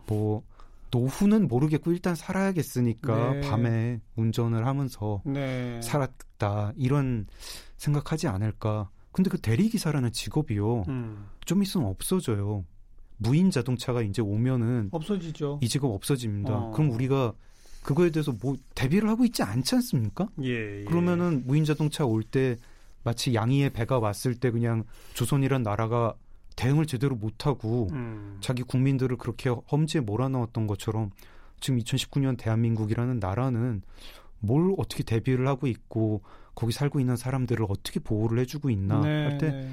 뭐 0.96 1.02
노후는 1.02 1.48
모르겠고 1.48 1.92
일단 1.92 2.16
살아야겠으니까 2.16 3.34
네. 3.34 3.42
밤에 3.42 4.00
운전을 4.16 4.66
하면서 4.66 5.22
네. 5.25 5.82
살았다 5.82 6.74
이런 6.78 7.28
생각하지 7.78 8.28
않을까? 8.28 8.90
근데 9.12 9.30
그 9.30 9.38
대리기사라는 9.40 10.12
직업이요 10.12 10.84
음. 10.88 11.28
좀 11.46 11.62
있으면 11.62 11.88
없어져요. 11.88 12.66
무인 13.18 13.52
자동차가 13.52 14.02
이제 14.02 14.22
오면은 14.22 14.90
없어지죠. 14.92 15.60
이 15.62 15.70
직업 15.70 15.92
없어집니다. 15.94 16.54
어. 16.54 16.72
그럼 16.72 16.92
우리가 16.92 17.34
그거에 17.84 18.10
대해서 18.10 18.34
뭐 18.42 18.56
대비를 18.74 19.08
하고 19.10 19.24
있지 19.25 19.44
않지 19.44 19.75
않습니까? 19.75 20.28
예, 20.44 20.82
예. 20.82 20.84
그러면은 20.86 21.44
무인 21.46 21.64
자동차 21.66 22.06
올 22.06 22.24
때 22.24 22.58
마치 23.04 23.36
양이의 23.36 23.70
배가 23.70 24.00
왔을 24.00 24.34
때 24.36 24.50
그냥 24.50 24.84
조선이란 25.14 25.62
나라가 25.62 26.16
대응을 26.56 26.86
제대로 26.86 27.16
못하고 27.16 27.90
음. 27.92 28.38
자기 28.42 28.64
국민들을 28.64 29.18
그렇게 29.18 29.50
험지에 29.50 30.02
몰아넣었던 30.02 30.68
것처럼 30.68 31.12
지금 31.60 31.80
2019년 31.80 32.38
대한민국이라는 32.38 33.20
나라는 33.20 33.82
뭘 34.40 34.74
어떻게 34.78 35.04
대비를 35.04 35.48
하고 35.48 35.68
있고 35.68 36.22
거기 36.54 36.72
살고 36.72 37.00
있는 37.00 37.16
사람들을 37.18 37.66
어떻게 37.70 38.00
보호를 38.00 38.40
해주고 38.40 38.70
있나 38.70 39.02
네, 39.02 39.24
할때 39.24 39.52
네. 39.52 39.72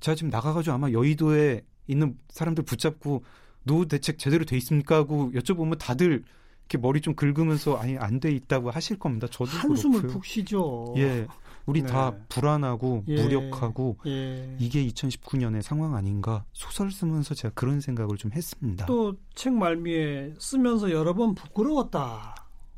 제가 0.00 0.14
지금 0.14 0.30
나가가지고 0.30 0.74
아마 0.74 0.90
여의도에 0.90 1.62
있는 1.86 2.18
사람들 2.28 2.64
붙잡고 2.64 3.22
노후 3.62 3.86
대책 3.86 4.18
제대로 4.18 4.44
돼 4.44 4.56
있습니까 4.58 4.96
하고 4.96 5.30
여쭤보면 5.32 5.78
다들 5.78 6.24
이렇게 6.68 6.78
머리 6.78 7.00
좀 7.00 7.14
긁으면서 7.14 7.76
아니 7.76 7.96
안 7.96 8.20
돼 8.20 8.30
있다고 8.32 8.70
하실 8.70 8.98
겁니다. 8.98 9.26
저도 9.30 9.50
한숨을 9.52 10.00
그렇고요. 10.00 10.12
푹 10.12 10.24
쉬죠. 10.26 10.94
예, 10.98 11.26
우리 11.68 11.82
네. 11.82 11.88
다 11.88 12.16
불안하고 12.30 13.04
예. 13.08 13.22
무력하고 13.22 13.98
예. 14.06 14.56
이게 14.58 14.86
2019년의 14.86 15.60
상황 15.60 15.94
아닌가 15.94 16.46
소설 16.54 16.90
쓰면서 16.90 17.34
제가 17.34 17.52
그런 17.54 17.82
생각을 17.82 18.16
좀 18.16 18.32
했습니다. 18.32 18.86
또 18.86 19.14
책 19.34 19.52
말미에 19.52 20.34
쓰면서 20.38 20.90
여러 20.90 21.12
번 21.12 21.34
부끄러웠다. 21.34 22.34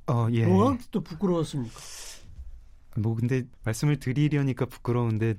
어, 0.08 0.26
예. 0.32 0.44
뭐가 0.44 0.76
또 0.90 1.02
부끄러웠습니까? 1.02 1.72
뭐 2.96 3.14
근데 3.14 3.44
말씀을 3.64 4.00
드리려니까 4.00 4.66
부끄러운데 4.66 5.36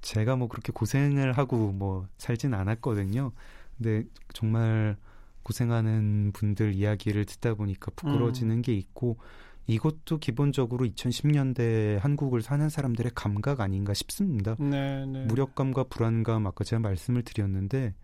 제가 0.00 0.36
뭐 0.36 0.46
그렇게 0.46 0.70
고생을 0.72 1.32
하고 1.32 1.72
뭐 1.72 2.06
살진 2.18 2.54
않았거든요. 2.54 3.32
근데 3.76 4.04
정말 4.32 4.96
고생하는 5.42 6.30
분들 6.32 6.74
이야기를 6.74 7.24
듣다 7.24 7.54
보니까 7.54 7.90
부끄러워지는 7.96 8.58
음. 8.58 8.62
게 8.62 8.72
있고 8.74 9.18
이것도 9.66 10.18
기본적으로 10.18 10.84
2010년대 10.86 11.98
한국을 12.00 12.42
사는 12.42 12.68
사람들의 12.68 13.12
감각 13.14 13.60
아닌가 13.60 13.94
싶습니다. 13.94 14.56
네, 14.58 15.06
네. 15.06 15.24
무력감과 15.26 15.84
불안감 15.84 16.46
아까 16.46 16.64
제가 16.64 16.80
말씀을 16.80 17.22
드렸는데 17.22 17.94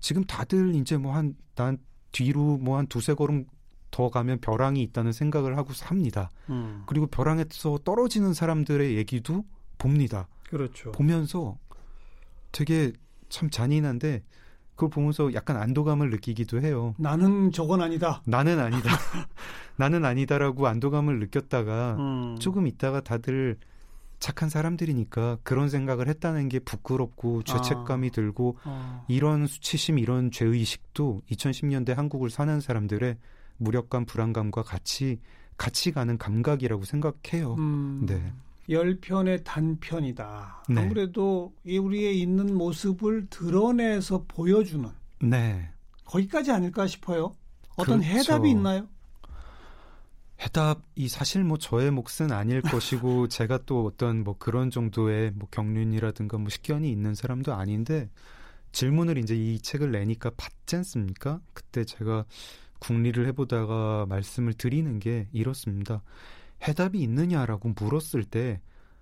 지금 0.00 0.24
다들 0.24 0.74
이제 0.74 0.96
뭐 0.96 1.12
한 1.14 1.36
난 1.54 1.78
뒤로 2.12 2.56
뭐 2.58 2.78
한 2.78 2.86
두세 2.86 3.14
걸음 3.14 3.44
더 3.90 4.08
가면 4.08 4.40
벼랑이 4.40 4.82
있다는 4.82 5.12
생각을 5.12 5.56
하고 5.56 5.72
삽니다. 5.72 6.30
음. 6.48 6.82
그리고 6.86 7.06
벼랑에서 7.06 7.78
떨어지는 7.84 8.34
사람들의 8.34 8.96
얘기도 8.96 9.44
봅니다. 9.78 10.26
그렇죠. 10.48 10.92
보면서 10.92 11.58
되게 12.52 12.92
참 13.28 13.50
잔인한데 13.50 14.22
그걸 14.80 14.88
보면서 14.88 15.34
약간 15.34 15.58
안도감을 15.58 16.08
느끼기도 16.08 16.62
해요. 16.62 16.94
나는 16.96 17.52
저건 17.52 17.82
아니다. 17.82 18.22
나는 18.24 18.58
아니다. 18.58 18.88
나는 19.76 20.06
아니다라고 20.06 20.66
안도감을 20.66 21.18
느꼈다가 21.20 21.96
음. 21.98 22.36
조금 22.40 22.66
있다가 22.66 23.02
다들 23.02 23.58
착한 24.20 24.48
사람들이니까 24.48 25.38
그런 25.42 25.68
생각을 25.68 26.08
했다는 26.08 26.48
게 26.48 26.60
부끄럽고 26.60 27.42
죄책감이 27.42 28.08
아. 28.08 28.10
들고 28.10 28.56
어. 28.64 29.04
이런 29.08 29.46
수치심, 29.46 29.98
이런 29.98 30.30
죄의식도 30.30 31.22
2010년대 31.30 31.94
한국을 31.94 32.30
사는 32.30 32.58
사람들의 32.58 33.18
무력감, 33.58 34.06
불안감과 34.06 34.62
같이 34.62 35.20
같이 35.58 35.92
가는 35.92 36.16
감각이라고 36.16 36.84
생각해요. 36.84 37.54
음. 37.58 38.06
네. 38.06 38.32
열 38.70 39.00
편의 39.00 39.42
단편이다. 39.44 40.64
네. 40.68 40.80
아무래도 40.80 41.52
이 41.64 41.78
우리의 41.78 42.20
있는 42.20 42.54
모습을 42.54 43.26
드러내서 43.28 44.24
보여주는 44.28 44.88
네. 45.22 45.70
거기까지 46.04 46.52
아닐까 46.52 46.86
싶어요. 46.86 47.34
어떤 47.76 48.00
그렇죠. 48.00 48.18
해답이 48.18 48.50
있나요? 48.50 48.88
해답이 50.40 51.08
사실 51.08 51.44
뭐 51.44 51.58
저의 51.58 51.90
몫은 51.90 52.32
아닐 52.32 52.62
것이고 52.62 53.28
제가 53.28 53.58
또 53.66 53.84
어떤 53.84 54.24
뭐 54.24 54.36
그런 54.38 54.70
정도의 54.70 55.32
뭐 55.34 55.48
경륜이라든가 55.50 56.38
뭐 56.38 56.48
식견이 56.48 56.90
있는 56.90 57.14
사람도 57.14 57.52
아닌데 57.52 58.08
질문을 58.72 59.18
이제 59.18 59.34
이 59.34 59.60
책을 59.60 59.90
내니까 59.90 60.30
받지 60.36 60.76
않습니까? 60.76 61.40
그때 61.52 61.84
제가 61.84 62.24
궁리를 62.78 63.26
해보다가 63.26 64.06
말씀을 64.08 64.54
드리는 64.54 64.98
게 64.98 65.28
이렇습니다. 65.32 66.02
해답이 66.62 67.00
있느냐라고 67.00 67.74
물었을 67.76 68.24
때 68.24 68.60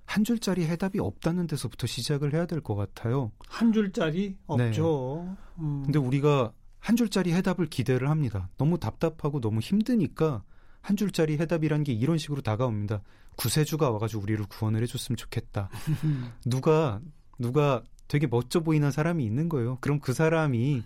한 0.08 0.24
줄짜리 0.24 0.64
해답이 0.64 0.98
없다는 1.00 1.46
데서부터 1.46 1.86
시작을 1.86 2.32
해야 2.32 2.46
될 2.46 2.62
것 2.62 2.74
같아요. 2.74 3.30
한 3.46 3.74
줄짜리 3.74 4.38
없죠. 4.46 5.36
음. 5.58 5.80
네. 5.82 5.84
근데 5.84 5.98
우리가 5.98 6.50
한 6.78 6.96
줄짜리 6.96 7.30
해답을 7.34 7.66
기대를 7.66 8.08
합니다. 8.08 8.48
너무 8.56 8.78
답답하고 8.78 9.42
너무 9.42 9.60
힘드니까 9.60 10.42
한 10.80 10.96
줄짜리 10.96 11.36
해답이란 11.36 11.84
게 11.84 11.92
이런 11.92 12.16
식으로 12.16 12.40
다가옵니다. 12.40 13.02
구세주가 13.36 13.90
와가지고 13.90 14.22
우리를 14.22 14.42
구원을 14.48 14.80
해줬으면 14.82 15.18
좋겠다. 15.18 15.68
누가 16.46 17.02
누가 17.38 17.82
되게 18.08 18.26
멋져 18.26 18.60
보이는 18.60 18.90
사람이 18.90 19.22
있는 19.22 19.50
거예요. 19.50 19.76
그럼 19.82 20.00
그 20.00 20.14
사람이 20.14 20.84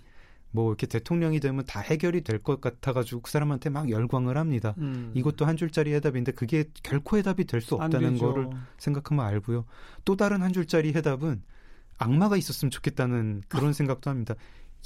뭐 0.52 0.68
이렇게 0.70 0.86
대통령이 0.86 1.40
되면 1.40 1.64
다 1.66 1.80
해결이 1.80 2.20
될 2.22 2.38
것 2.42 2.60
같아가지고 2.60 3.22
그 3.22 3.30
사람한테 3.30 3.70
막 3.70 3.88
열광을 3.90 4.36
합니다. 4.36 4.74
음. 4.78 5.10
이것도 5.14 5.44
한 5.46 5.56
줄짜리 5.56 5.92
해답인데 5.94 6.32
그게 6.32 6.64
결코 6.82 7.16
해답이 7.16 7.44
될수안 7.44 7.86
없다는. 7.86 8.18
거를 8.18 8.48
생각하면 8.78 9.24
알고요. 9.24 9.64
또 10.04 10.16
다른 10.16 10.42
한 10.42 10.52
줄짜리 10.52 10.92
해답은 10.92 11.42
악마가 11.98 12.36
있었으면 12.36 12.70
좋겠다는 12.70 13.42
그런 13.48 13.72
생각도 13.74 14.10
합니다. 14.10 14.34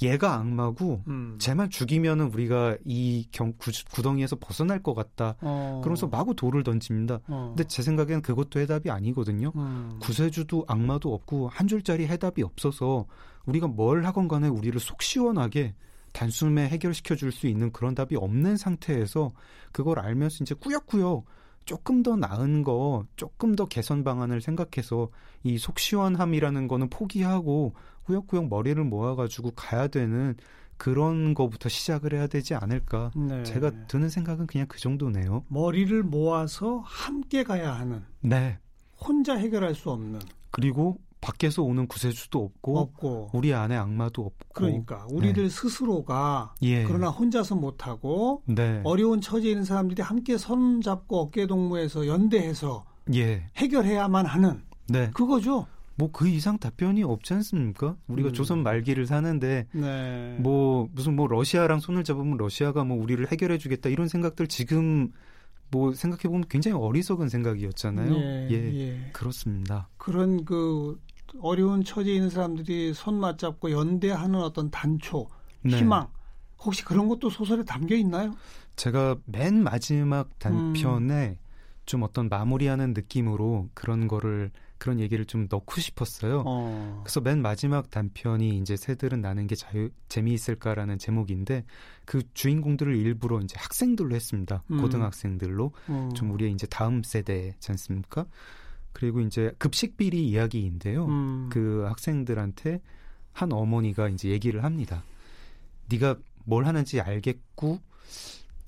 얘가 0.01 0.35
악마고 0.35 1.03
음. 1.07 1.37
쟤만 1.39 1.69
죽이면은 1.69 2.27
우리가 2.31 2.77
이 2.85 3.27
경, 3.31 3.53
구, 3.57 3.71
구덩이에서 3.91 4.35
벗어날 4.39 4.83
것 4.83 4.93
같다. 4.93 5.35
어. 5.41 5.81
그러면서 5.83 6.07
마구 6.07 6.35
돌을 6.35 6.63
던집니다. 6.63 7.19
어. 7.27 7.53
근데 7.55 7.67
제 7.67 7.81
생각엔 7.81 8.21
그것도 8.21 8.59
해답이 8.59 8.91
아니거든요. 8.91 9.51
음. 9.55 9.97
구세주도 9.99 10.65
악마도 10.67 11.13
없고 11.13 11.49
한 11.49 11.67
줄짜리 11.67 12.07
해답이 12.07 12.43
없어서 12.43 13.05
우리가 13.45 13.67
뭘 13.67 14.05
하건 14.05 14.27
간에 14.27 14.47
우리를 14.47 14.79
속 14.79 15.01
시원하게 15.01 15.73
단숨에 16.13 16.67
해결시켜 16.69 17.15
줄 17.15 17.31
수 17.31 17.47
있는 17.47 17.71
그런 17.71 17.93
답이 17.93 18.15
없는 18.15 18.57
상태에서 18.57 19.31
그걸 19.71 19.99
알면서 19.99 20.43
이제 20.43 20.55
꾸역꾸역 20.55 21.25
조금 21.67 22.01
더 22.01 22.15
나은 22.15 22.63
거, 22.63 23.05
조금 23.17 23.55
더 23.55 23.65
개선 23.65 24.03
방안을 24.03 24.41
생각해서 24.41 25.09
이 25.43 25.57
속 25.59 25.77
시원함이라는 25.79 26.67
거는 26.67 26.89
포기하고 26.89 27.73
꾸역꾸역 28.05 28.47
머리를 28.47 28.81
모아가지고 28.83 29.51
가야 29.51 29.87
되는 29.87 30.35
그런 30.77 31.33
거부터 31.33 31.67
시작을 31.69 32.13
해야 32.13 32.27
되지 32.27 32.55
않을까. 32.55 33.11
네. 33.15 33.43
제가 33.43 33.71
드는 33.87 34.09
생각은 34.09 34.47
그냥 34.47 34.65
그 34.67 34.79
정도네요. 34.79 35.43
머리를 35.49 36.03
모아서 36.03 36.79
함께 36.85 37.43
가야 37.43 37.73
하는 37.73 38.03
네. 38.21 38.57
혼자 38.99 39.35
해결할 39.35 39.75
수 39.75 39.89
없는 39.91 40.19
그리고 40.51 40.97
밖에서 41.21 41.63
오는 41.63 41.87
구세주도 41.87 42.43
없고 42.43 42.79
없고 42.79 43.29
우리 43.33 43.53
안에 43.53 43.75
악마도 43.75 44.21
없고 44.21 44.49
그러니까 44.53 45.05
우리들 45.09 45.49
스스로가 45.49 46.55
예. 46.61 46.83
그러나 46.83 47.09
혼자서 47.09 47.55
못하고 47.55 48.43
네. 48.45 48.81
어려운 48.83 49.21
처지에 49.21 49.51
있는 49.51 49.63
사람들이 49.63 50.01
함께 50.01 50.37
손 50.37 50.81
잡고 50.81 51.19
어깨 51.19 51.47
동무해서 51.47 52.07
연대해서 52.07 52.85
예. 53.15 53.49
해결해야만 53.55 54.25
하는 54.25 54.63
네. 54.87 55.09
그거죠. 55.13 55.67
뭐 55.97 56.11
그 56.11 56.27
이상 56.27 56.59
답변이 56.59 57.03
없지 57.03 57.33
않습니까? 57.33 57.95
우리가 58.07 58.29
음. 58.29 58.33
조선 58.33 58.63
말기를 58.63 59.07
사는데 59.07 59.67
네. 59.71 60.37
뭐 60.39 60.87
무슨 60.91 61.15
뭐 61.15 61.27
러시아랑 61.27 61.79
손을 61.79 62.03
잡으면 62.03 62.37
러시아가 62.37 62.83
뭐 62.83 63.01
우리를 63.01 63.31
해결해 63.31 63.57
주겠다 63.57 63.89
이런 63.89 64.07
생각들 64.07 64.47
지금 64.47 65.11
뭐 65.69 65.93
생각해 65.93 66.23
보면 66.23 66.45
굉장히 66.49 66.77
어리석은 66.77 67.29
생각이었잖아요. 67.29 68.15
예, 68.15 68.51
예. 68.51 69.09
그렇습니다. 69.11 69.89
그런 69.97 70.45
그 70.45 70.99
어려운 71.41 71.83
처지에 71.83 72.15
있는 72.15 72.29
사람들이 72.29 72.93
손 72.93 73.19
맞잡고 73.19 73.71
연대하는 73.71 74.41
어떤 74.41 74.69
단초, 74.71 75.27
네. 75.61 75.77
희망 75.77 76.07
혹시 76.59 76.83
그런 76.83 77.07
것도 77.07 77.29
소설에 77.29 77.63
담겨 77.63 77.95
있나요? 77.95 78.35
제가 78.75 79.17
맨 79.25 79.63
마지막 79.63 80.37
단편에 80.39 81.37
좀 81.85 82.03
어떤 82.03 82.29
마무리하는 82.29 82.93
느낌으로 82.93 83.69
그런 83.73 84.07
거를 84.07 84.51
그런 84.77 84.99
얘기를 84.99 85.25
좀 85.25 85.47
넣고 85.49 85.81
싶었어요. 85.81 86.43
어. 86.45 87.01
그래서 87.03 87.19
맨 87.21 87.41
마지막 87.41 87.89
단편이 87.89 88.59
이제 88.59 88.75
새들은 88.75 89.21
나는 89.21 89.47
게 89.47 89.55
자유 89.55 89.89
재미있을까라는 90.09 90.99
제목인데 90.99 91.65
그 92.05 92.21
주인공들을 92.33 92.95
일부러 92.95 93.39
이제 93.41 93.55
학생들로 93.57 94.15
했습니다. 94.15 94.63
음. 94.69 94.81
고등학생들로 94.81 95.71
음. 95.89 96.13
좀 96.13 96.31
우리의 96.31 96.51
이제 96.51 96.67
다음 96.67 97.01
세대지 97.03 97.71
않습니까? 97.71 98.25
그리고 98.97 99.21
이제 99.21 99.51
급식 99.59 99.95
비리 99.95 100.27
이야기인데요. 100.27 101.05
음. 101.05 101.49
그 101.51 101.85
학생들한테 101.87 102.81
한 103.31 103.53
어머니가 103.53 104.09
이제 104.09 104.29
얘기를 104.29 104.63
합니다. 104.63 105.03
네가 105.87 106.15
뭘 106.45 106.65
하는지 106.65 106.99
알겠고 106.99 107.79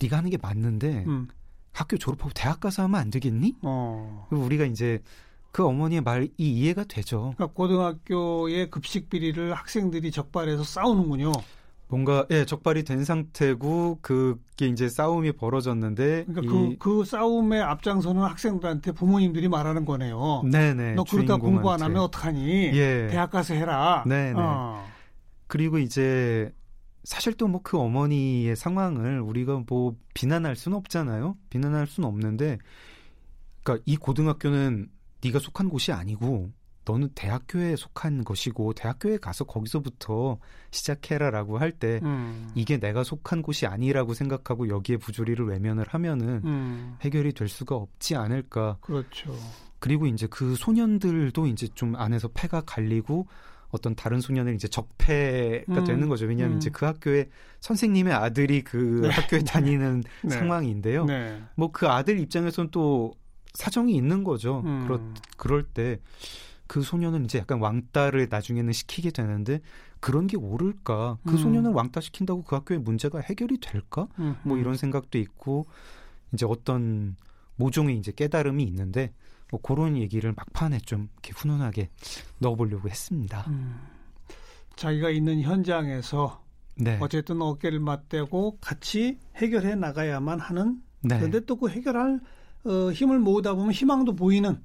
네가 0.00 0.18
하는 0.18 0.30
게 0.30 0.36
맞는데 0.36 1.04
음. 1.08 1.26
학교 1.72 1.98
졸업하고 1.98 2.30
대학 2.32 2.60
가서 2.60 2.84
하면 2.84 3.00
안 3.00 3.10
되겠니? 3.10 3.56
어. 3.62 4.28
우리가 4.30 4.66
이제 4.66 5.02
그 5.50 5.66
어머니의 5.66 6.02
말이 6.02 6.32
이해가 6.36 6.84
되죠. 6.84 7.34
그러니까 7.36 7.46
고등학교의 7.48 8.70
급식 8.70 9.10
비리를 9.10 9.52
학생들이 9.52 10.12
적발해서 10.12 10.62
싸우는군요. 10.62 11.32
뭔가 11.90 12.24
예 12.30 12.44
적발이 12.44 12.84
된 12.84 13.04
상태고 13.04 13.98
그게 14.00 14.66
이제 14.68 14.88
싸움이 14.88 15.32
벌어졌는데 15.32 16.24
그러니까 16.28 16.40
이- 16.42 16.76
그, 16.78 16.98
그 17.00 17.04
싸움에 17.04 17.60
앞장서는 17.60 18.22
학생들한테 18.22 18.92
부모님들이 18.92 19.48
말하는 19.48 19.84
거네요. 19.84 20.42
네네 20.50 20.94
너 20.94 21.04
그러다 21.04 21.36
공부 21.36 21.70
안. 21.72 21.82
하면 21.82 22.02
어떡하니? 22.02 22.66
예 22.76 23.08
대학 23.10 23.30
가서 23.30 23.54
해라. 23.54 24.04
네네. 24.06 24.34
어. 24.40 24.86
그리고 25.48 25.78
이제 25.78 26.52
사실 27.02 27.32
또 27.34 27.46
뭐 27.48 27.60
그 27.62 27.76
어머니의 27.78 28.54
상황을 28.54 29.20
우리가 29.20 29.62
뭐 29.68 29.96
비난할 30.14 30.54
수는 30.54 30.76
없잖아요. 30.78 31.36
비난할 31.48 31.86
수는 31.86 32.06
없는데, 32.08 32.58
그러니까 33.62 33.82
이 33.86 33.96
고등학교는 33.96 34.88
네가 35.24 35.38
속한 35.38 35.68
곳이 35.70 35.92
아니고 35.92 36.50
너는 36.90 37.10
대학교에 37.14 37.76
속한 37.76 38.24
것이고 38.24 38.72
대학교에 38.74 39.18
가서 39.18 39.44
거기서부터 39.44 40.38
시작해라라고 40.70 41.58
할때 41.58 42.00
음. 42.02 42.50
이게 42.54 42.78
내가 42.78 43.04
속한 43.04 43.42
곳이 43.42 43.66
아니라고 43.66 44.14
생각하고 44.14 44.68
여기에 44.68 44.96
부조리를 44.96 45.46
외면을 45.46 45.84
하면은 45.88 46.42
음. 46.44 46.96
해결이 47.00 47.32
될 47.32 47.48
수가 47.48 47.76
없지 47.76 48.16
않을까. 48.16 48.78
그렇죠. 48.80 49.36
그리고 49.78 50.06
이제 50.06 50.26
그 50.28 50.56
소년들도 50.56 51.46
이제 51.46 51.68
좀 51.74 51.94
안에서 51.96 52.28
패가 52.28 52.62
갈리고 52.62 53.26
어떤 53.70 53.94
다른 53.94 54.20
소년을 54.20 54.54
이제 54.54 54.66
적폐가 54.66 55.80
음, 55.80 55.84
되는 55.84 56.08
거죠. 56.08 56.26
왜냐하면 56.26 56.56
음. 56.56 56.58
이제 56.58 56.70
그 56.70 56.86
학교에 56.86 57.28
선생님의 57.60 58.12
아들이 58.12 58.62
그 58.62 59.00
네. 59.02 59.08
학교에 59.10 59.40
다니는 59.46 60.02
네. 60.24 60.30
상황인데요. 60.30 61.04
네. 61.04 61.40
뭐그 61.54 61.88
아들 61.88 62.18
입장에서는 62.18 62.70
또 62.72 63.14
사정이 63.54 63.94
있는 63.94 64.24
거죠. 64.24 64.62
음. 64.64 64.86
그렇, 64.86 65.00
그럴 65.36 65.62
때 65.62 66.00
그 66.70 66.82
소년은 66.82 67.24
이제 67.24 67.40
약간 67.40 67.58
왕따를 67.58 68.28
나중에는 68.30 68.72
시키게 68.72 69.10
되는데 69.10 69.60
그런 69.98 70.28
게 70.28 70.36
옳을까? 70.36 71.18
그 71.26 71.32
음. 71.32 71.36
소년을 71.36 71.72
왕따 71.72 72.00
시킨다고 72.00 72.44
그 72.44 72.54
학교의 72.54 72.78
문제가 72.78 73.18
해결이 73.18 73.58
될까? 73.58 74.06
음. 74.20 74.36
뭐 74.44 74.56
이런 74.56 74.76
생각도 74.76 75.18
있고 75.18 75.66
이제 76.32 76.46
어떤 76.46 77.16
모종의 77.56 77.98
이제 77.98 78.12
깨달음이 78.12 78.62
있는데 78.62 79.12
뭐 79.50 79.60
그런 79.60 79.96
얘기를 79.96 80.32
막판에 80.32 80.78
좀 80.86 81.08
이렇게 81.14 81.32
훈훈하게 81.34 81.90
넣어보려고 82.38 82.88
했습니다. 82.88 83.46
음. 83.48 83.80
자기가 84.76 85.10
있는 85.10 85.40
현장에서 85.40 86.40
네. 86.76 86.98
어쨌든 87.00 87.42
어깨를 87.42 87.80
맞대고 87.80 88.58
같이 88.60 89.18
해결해 89.34 89.74
나가야만 89.74 90.38
하는 90.38 90.80
네. 91.00 91.16
그런데 91.16 91.40
또 91.40 91.56
그 91.56 91.68
해결할 91.68 92.20
어, 92.62 92.92
힘을 92.92 93.18
모으다 93.18 93.54
보면 93.54 93.72
희망도 93.72 94.14
보이는 94.14 94.62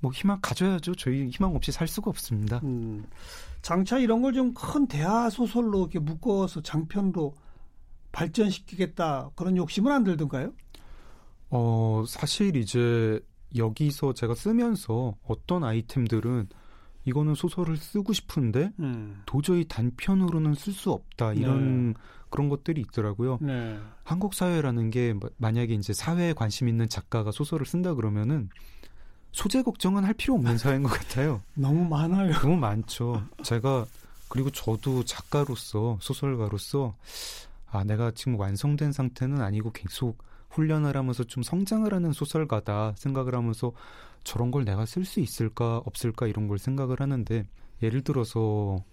뭐 0.00 0.10
희망 0.12 0.38
가져야죠. 0.40 0.94
저희 0.94 1.28
희망 1.28 1.54
없이 1.54 1.72
살 1.72 1.86
수가 1.88 2.10
없습니다. 2.10 2.60
음, 2.64 3.04
장차 3.62 3.98
이런 3.98 4.22
걸 4.22 4.32
좀 4.32 4.54
큰 4.54 4.86
대하 4.86 5.28
소설로 5.30 5.80
이렇게 5.80 5.98
묶어서 5.98 6.62
장편으로 6.62 7.34
발전시키겠다 8.12 9.30
그런 9.36 9.56
욕심은 9.56 9.92
안 9.92 10.04
들던가요? 10.04 10.52
어, 11.50 12.04
사실 12.06 12.56
이제 12.56 13.20
여기서 13.56 14.14
제가 14.14 14.34
쓰면서 14.34 15.16
어떤 15.26 15.64
아이템들은 15.64 16.48
이거는 17.04 17.34
소설을 17.34 17.76
쓰고 17.76 18.12
싶은데 18.12 18.72
음. 18.78 19.22
도저히 19.26 19.66
단편으로는 19.66 20.54
쓸 20.54 20.72
수 20.72 20.90
없다 20.92 21.32
이런 21.32 21.94
그런 22.28 22.48
것들이 22.48 22.80
있더라고요. 22.82 23.38
네. 23.40 23.78
한국 24.04 24.34
사회라는 24.34 24.90
게 24.90 25.14
마- 25.14 25.28
만약에 25.38 25.74
이제 25.74 25.92
사회에 25.92 26.32
관심 26.34 26.68
있는 26.68 26.88
작가가 26.88 27.32
소설을 27.32 27.66
쓴다 27.66 27.94
그러면은 27.94 28.50
소재 29.32 29.62
걱정은 29.62 30.04
할 30.04 30.14
필요 30.14 30.34
없는 30.34 30.58
사회인 30.58 30.82
것 30.82 30.88
같아요. 30.90 31.40
너무 31.54 31.88
많아요. 31.88 32.32
너무 32.32 32.56
많죠. 32.56 33.22
제가 33.42 33.86
그리고 34.28 34.50
저도 34.50 35.04
작가로서 35.04 35.98
소설가로서 36.00 36.94
아 37.70 37.84
내가 37.84 38.10
지금 38.12 38.38
완성된 38.38 38.92
상태는 38.92 39.40
아니고 39.40 39.72
계속 39.72 40.18
훈련을 40.50 40.96
하면서 40.96 41.24
좀 41.24 41.42
성장을 41.42 41.92
하는 41.92 42.12
소설가다 42.12 42.94
생각을 42.96 43.34
하면서 43.34 43.72
저런 44.24 44.50
걸 44.50 44.64
내가 44.64 44.86
쓸 44.86 45.04
수 45.04 45.20
있을까 45.20 45.78
없을까 45.78 46.26
이런 46.26 46.48
걸 46.48 46.58
생각을 46.58 47.00
하는데 47.00 47.44
예를 47.82 48.02
들어서 48.02 48.84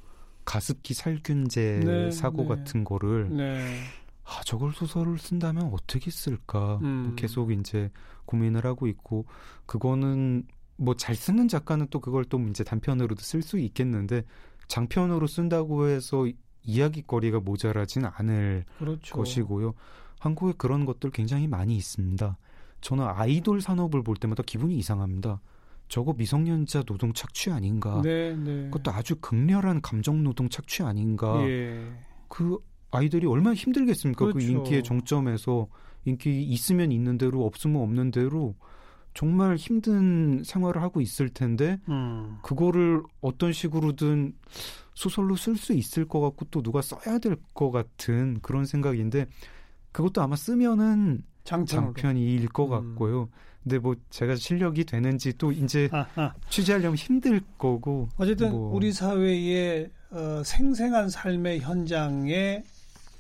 가습기 0.46 0.94
살균제 0.94 1.82
네, 1.84 2.12
사고 2.12 2.44
네. 2.44 2.48
같은 2.48 2.84
거를 2.84 3.28
네. 3.30 3.82
아 4.28 4.42
저걸 4.44 4.74
소설을 4.74 5.18
쓴다면 5.18 5.72
어떻게 5.72 6.12
쓸까 6.12 6.80
음. 6.82 7.04
뭐 7.06 7.16
계속 7.16 7.52
이제 7.52 7.90
고민을 8.26 8.66
하고 8.66 8.88
있고 8.88 9.26
그거는 9.66 10.46
뭐 10.78 10.96
잘 10.96 11.16
쓰는 11.16 11.48
작가는 11.48 11.88
또 11.90 12.00
그걸 12.00 12.26
또 12.26 12.40
이제 12.50 12.64
단편으로도 12.64 13.22
쓸 13.22 13.42
수 13.42 13.58
있겠는데 13.58 14.24
장편으로 14.68 15.28
쓴다고 15.28 15.88
해서 15.88 16.28
이야기거리가 16.64 17.40
모자라진 17.40 18.06
않을 18.06 18.66
그렇죠. 18.78 19.16
것이고요. 19.16 19.74
한국에 20.20 20.54
그런 20.58 20.86
것들 20.86 21.12
굉장히 21.12 21.48
많이 21.48 21.76
있습니다. 21.78 22.38
저는 22.82 23.06
아이돌 23.08 23.62
산업을 23.62 24.04
볼 24.04 24.18
때마다 24.18 24.44
기분이 24.44 24.76
이상합니다. 24.78 25.42
저거 25.88 26.14
미성년자 26.14 26.84
노동 26.84 27.14
착취 27.14 27.50
아닌가? 27.50 28.02
네, 28.04 28.36
네. 28.36 28.66
그것도 28.66 28.92
아주 28.92 29.16
극렬한 29.16 29.82
감정 29.82 30.22
노동 30.24 30.50
착취 30.50 30.84
아닌가? 30.84 31.42
예. 31.48 31.82
그 32.28 32.58
아이들이 32.92 33.28
얼마나 33.28 33.54
힘들겠습니까? 33.56 34.26
그 34.26 34.34
그렇죠. 34.34 34.48
인기의 34.52 34.84
정점에서 34.84 35.68
인기 36.06 36.42
있으면 36.44 36.92
있는 36.92 37.18
대로 37.18 37.46
없으면 37.46 37.82
없는 37.82 38.12
대로 38.12 38.56
정말 39.14 39.56
힘든 39.56 40.44
생활을 40.44 40.82
하고 40.82 41.02
있을 41.02 41.30
텐데 41.30 41.80
음. 41.90 42.38
그거를 42.44 43.02
어떤 43.20 43.52
식으로든 43.52 44.34
소설로 44.94 45.36
쓸 45.36 45.58
수 45.58 45.74
있을 45.74 46.06
것 46.08 46.20
같고 46.22 46.46
또 46.52 46.62
누가 46.62 46.82
써야 46.82 47.18
될 47.20 47.36
것 47.54 47.72
같은 47.72 48.40
그런 48.42 48.66
생각인데 48.66 49.26
그것도 49.92 50.22
아마 50.22 50.36
쓰면은 50.36 51.24
장편으로. 51.44 51.94
장편일 51.94 52.48
것 52.50 52.66
음. 52.66 52.70
같고요. 52.70 53.30
근데 53.64 53.80
뭐 53.80 53.96
제가 54.12 54.36
실력이 54.36 54.86
되는지 54.86 55.34
또 55.38 55.52
이제 55.52 55.90
아, 55.94 56.06
아. 56.16 56.34
취재하려면 56.50 56.96
힘들 56.96 57.42
거고 57.58 58.08
어쨌든 58.18 58.52
뭐. 58.52 58.74
우리 58.76 58.92
사회의 58.94 59.90
어, 60.12 60.42
생생한 60.46 61.10
삶의 61.10 61.60
현장에 61.62 62.64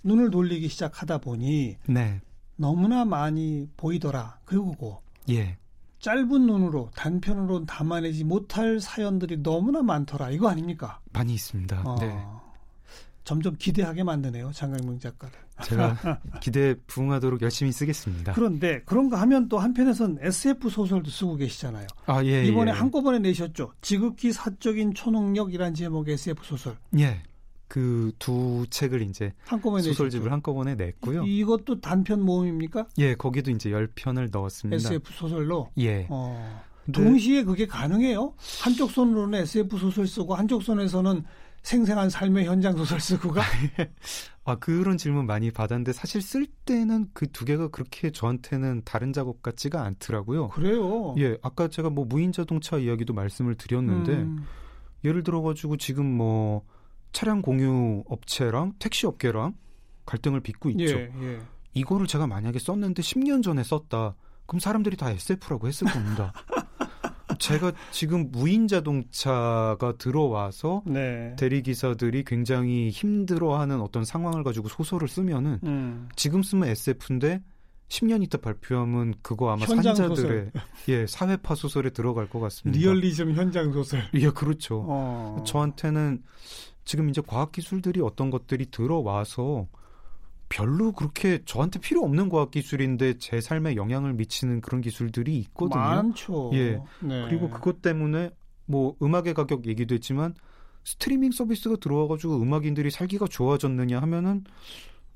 눈을 0.08 0.32
돌리기 0.32 0.70
시작하다 0.70 1.20
보니 1.20 1.78
네. 1.88 2.22
너무나 2.56 3.06
많이 3.06 3.68
보이더라. 3.78 4.40
그리고 4.46 5.02
예. 5.30 5.58
짧은 6.00 6.46
눈으로 6.46 6.90
단편으로 6.96 7.66
담아내지 7.66 8.24
못할 8.24 8.80
사연들이 8.80 9.44
너무나 9.44 9.82
많더라. 9.82 10.30
이거 10.32 10.48
아닙니까? 10.48 11.00
많이 11.12 11.34
있습니다. 11.34 11.82
어, 11.86 12.00
네. 12.00 12.18
점점 13.24 13.56
기대하게 13.58 14.04
만드네요. 14.04 14.52
장강명 14.54 15.00
작가를. 15.00 15.36
제가 15.64 15.98
기대에 16.40 16.76
부응하도록 16.88 17.42
열심히 17.42 17.74
쓰겠습니다. 17.74 18.32
그런데 18.34 18.82
그런가 18.86 19.20
하면 19.22 19.50
또 19.50 19.60
한편에선 19.60 20.20
SF 20.22 20.70
소설도 20.70 21.10
쓰고 21.10 21.36
계시잖아요. 21.36 21.88
아, 22.06 22.24
예. 22.24 22.46
이번에 22.46 22.72
예. 22.72 22.76
한꺼번에 22.76 23.20
내셨죠. 23.20 23.74
지극히 23.82 24.32
사적인 24.32 24.94
초능력이란 24.94 25.74
제목의 25.74 26.14
SF 26.14 26.46
소설. 26.46 26.78
예. 27.00 27.22
그 27.68 28.12
두 28.20 28.66
책을 28.70 29.02
이제 29.02 29.34
한꺼번에 29.46 29.84
소설집을 29.84 30.26
내셨죠. 30.26 30.34
한꺼번에 30.34 30.76
냈고요. 30.76 31.24
이것도 31.24 31.82
단편 31.82 32.22
모음입니까? 32.22 32.88
예, 32.98 33.16
거기도 33.16 33.52
이제 33.52 33.70
10편을 33.72 34.30
넣었습니다. 34.32 34.76
SF 34.78 35.12
소설로. 35.14 35.70
예. 35.80 36.08
어. 36.10 36.64
동시에 36.92 37.44
그게 37.44 37.66
가능해요? 37.68 38.34
한쪽 38.62 38.92
손으로는 38.92 39.40
SF 39.42 39.78
소설 39.78 40.08
쓰고 40.08 40.36
한쪽 40.36 40.64
손에서는 40.64 41.24
생생한 41.64 42.10
삶의 42.10 42.46
현장 42.46 42.78
소설 42.78 43.02
쓰고가 43.02 43.42
아, 44.46 44.56
그런 44.56 44.98
질문 44.98 45.26
많이 45.26 45.52
받았는데 45.52 45.92
사실 45.92 46.22
쓸 46.22 46.46
때는 46.46 47.10
그 47.14 47.28
두 47.28 47.44
개가 47.44 47.68
그렇게 47.68 48.10
저한테는 48.12 48.84
다른 48.86 49.12
작업 49.12 49.42
같지가 49.42 49.84
않더라고요. 49.84 50.48
그래요. 50.50 51.14
예, 51.18 51.38
아까 51.42 51.68
제가 51.68 51.90
뭐 51.90 52.06
무인 52.06 52.32
자동차 52.32 52.78
이야기도 52.78 53.14
말씀을 53.14 53.56
드렸는데 53.56 54.14
음, 54.14 54.46
예를 55.04 55.24
들어 55.24 55.42
가지고 55.42 55.76
지금 55.76 56.06
뭐 56.06 56.64
차량 57.18 57.42
공유 57.42 58.04
업체랑 58.06 58.74
택시 58.78 59.08
업계랑 59.08 59.56
갈등을 60.06 60.40
빚고 60.42 60.70
있죠. 60.70 61.00
예, 61.00 61.12
예. 61.20 61.40
이거를 61.74 62.06
제가 62.06 62.28
만약에 62.28 62.60
썼는데 62.60 63.02
10년 63.02 63.42
전에 63.42 63.64
썼다. 63.64 64.14
그럼 64.46 64.60
사람들이 64.60 64.98
다 64.98 65.10
SF라고 65.10 65.68
했을 65.68 65.88
겁니다. 65.88 66.32
제가 67.40 67.72
지금 67.90 68.30
무인 68.30 68.68
자동차가 68.68 69.96
들어와서 69.98 70.84
네. 70.86 71.36
대리 71.40 71.64
기사들이 71.64 72.24
굉장히 72.24 72.92
힘들어하는 72.92 73.82
어떤 73.82 74.06
상황을 74.06 74.44
가지고 74.44 74.70
소설을 74.70 75.08
쓰면은 75.08 75.60
음. 75.64 76.10
지금 76.16 76.44
쓰면 76.44 76.70
SF인데 76.70 77.42
10년 77.90 78.22
있다 78.26 78.38
발표하면 78.38 79.16
그거 79.24 79.50
아마 79.50 79.66
산자들의 79.66 80.52
예 80.90 81.08
사회파 81.08 81.56
소설에 81.56 81.90
들어갈 81.90 82.30
것 82.30 82.40
같습니다. 82.42 82.80
리얼리즘 82.80 83.34
현장 83.34 83.72
소설. 83.74 84.04
예 84.14 84.30
그렇죠. 84.30 84.86
어. 84.88 85.44
저한테는 85.48 86.22
지금 86.88 87.10
이제 87.10 87.22
과학 87.26 87.52
기술들이 87.52 88.00
어떤 88.00 88.30
것들이 88.30 88.72
들어와서 88.72 89.68
별로 90.48 90.94
그렇게 90.94 91.42
저한테 91.44 91.80
필요 91.82 92.02
없는 92.04 92.30
과학 92.30 92.50
기술인데 92.50 93.18
제 93.18 93.42
삶에 93.42 93.76
영향을 93.76 94.14
미치는 94.14 94.62
그런 94.62 94.80
기술들이 94.80 95.38
있거든요. 95.40 95.82
많죠. 95.82 96.50
예. 96.54 96.82
네. 97.02 97.26
그리고 97.28 97.50
그것 97.50 97.82
때문에 97.82 98.30
뭐 98.66 98.96
음악의 99.02 99.34
가격 99.34 99.68
얘기도 99.68 99.96
했지만 99.96 100.34
스트리밍 100.86 101.32
서비스가 101.32 101.76
들어와가지고 101.76 102.42
음악인들이 102.42 102.90
살기가 102.90 103.28
좋아졌느냐 103.28 104.00
하면은 104.04 104.46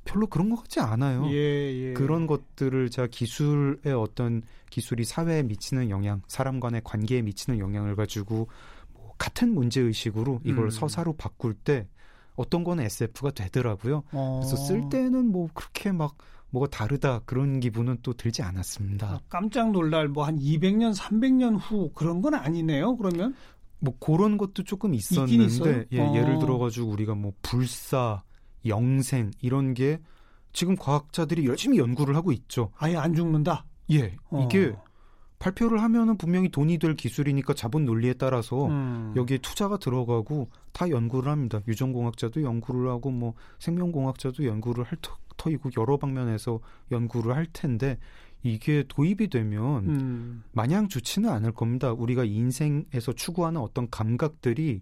별로 0.04 0.28
그런 0.28 0.50
것 0.50 0.58
같지 0.58 0.82
않아요. 0.82 1.26
예, 1.30 1.90
예. 1.90 1.94
그런 1.94 2.28
것들을 2.28 2.90
제가 2.90 3.08
기술의 3.08 3.94
어떤 3.94 4.42
기술이 4.70 5.06
사회에 5.06 5.44
미치는 5.44 5.90
영향, 5.90 6.22
사람 6.28 6.60
간의 6.60 6.82
관계에 6.84 7.22
미치는 7.22 7.60
영향을 7.60 7.96
가지고 7.96 8.36
뭐 8.36 8.48
같은 9.22 9.54
문제 9.54 9.80
의식으로 9.82 10.42
이걸 10.44 10.66
음. 10.66 10.70
서사로 10.72 11.14
바꿀 11.14 11.54
때 11.54 11.88
어떤 12.36 12.64
거는 12.64 12.84
SF가 12.86 13.30
되더라고요. 13.30 14.02
어. 14.12 14.40
그래서 14.42 14.56
쓸 14.56 14.90
때는 14.90 15.32
뭐 15.32 15.48
그렇게 15.54 15.92
막 15.92 16.18
뭐가 16.50 16.68
다르다 16.70 17.20
그런 17.26 17.60
기분은 17.60 18.00
또 18.02 18.14
들지 18.14 18.42
아, 18.42 18.48
않았습니다. 18.48 19.22
깜짝 19.30 19.72
놀랄 19.72 20.08
뭐 20.08 20.24
한 20.26 20.40
200년, 20.40 20.96
300년 20.98 21.60
후 21.60 21.92
그런 21.94 22.24
건 22.24 22.34
아니네요. 22.34 22.98
그러면 22.98 23.36
뭐 23.78 23.94
그런 24.00 24.40
것도 24.40 24.64
조금? 24.64 24.96
있었는데 24.96 25.86
예, 25.92 26.00
어. 26.02 26.16
예를 26.16 26.40
들어가지고 26.40 26.90
우리가 26.90 27.14
뭐 27.14 27.32
불사, 27.44 28.24
영생 28.66 29.30
이런 29.40 29.76
게 29.76 30.00
지금 30.52 30.76
과학자들이 30.76 31.46
열심히 31.46 31.78
연구를 31.78 32.16
하고 32.16 32.32
있죠. 32.32 32.72
아예 32.76 32.96
안 32.96 33.14
죽는다. 33.14 33.66
예, 33.92 34.16
어. 34.32 34.44
이게 34.46 34.74
발표를 35.42 35.82
하면은 35.82 36.18
분명히 36.18 36.50
돈이 36.50 36.78
될 36.78 36.96
기술이니까 36.96 37.56
자본 37.56 37.84
논리에 37.84 38.14
따라서 38.14 38.68
음. 38.68 39.12
여기에 39.16 39.40
투자가 39.40 39.78
들어가고 39.78 40.50
다 40.72 40.88
연구를 40.88 41.32
합니다. 41.32 41.60
유전공학자도 41.68 42.44
연구를 42.44 42.90
하고 42.90 43.10
뭐 43.10 43.34
생명공학자도 43.58 44.46
연구를 44.46 44.84
할 44.84 45.00
터, 45.02 45.18
터이고 45.38 45.72
여러 45.78 45.98
방면에서 45.98 46.60
연구를 46.92 47.36
할 47.36 47.48
텐데 47.52 47.98
이게 48.44 48.84
도입이 48.88 49.30
되면 49.30 49.90
음. 49.90 50.44
마냥 50.52 50.88
좋지는 50.88 51.28
않을 51.30 51.54
겁니다. 51.54 51.92
우리가 51.92 52.24
인생에서 52.24 53.14
추구하는 53.14 53.62
어떤 53.62 53.90
감각들이 53.90 54.82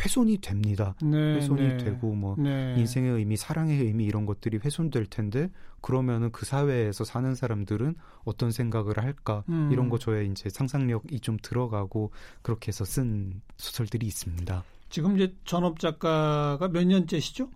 훼손이 0.00 0.38
됩니다. 0.38 0.96
네, 1.00 1.36
훼손이 1.36 1.60
네. 1.60 1.76
되고 1.76 2.12
뭐 2.14 2.34
네. 2.38 2.74
인생의 2.76 3.12
의미, 3.12 3.36
사랑의 3.36 3.78
의미 3.78 4.04
이런 4.04 4.26
것들이 4.26 4.58
훼손될 4.64 5.06
텐데 5.06 5.48
그러면은 5.82 6.32
그 6.32 6.46
사회에서 6.46 7.04
사는 7.04 7.34
사람들은 7.34 7.96
어떤 8.24 8.50
생각을 8.50 8.96
할까 8.98 9.44
음. 9.48 9.68
이런 9.70 9.88
거 9.90 9.98
저의 9.98 10.30
이제 10.30 10.48
상상력이 10.48 11.20
좀 11.20 11.36
들어가고 11.42 12.12
그렇게 12.40 12.68
해서 12.68 12.84
쓴 12.84 13.42
소설들이 13.58 14.06
있습니다. 14.06 14.64
지금 14.88 15.16
이제 15.16 15.34
전업 15.44 15.78
작가가 15.78 16.68
몇 16.68 16.84
년째시죠? 16.86 17.50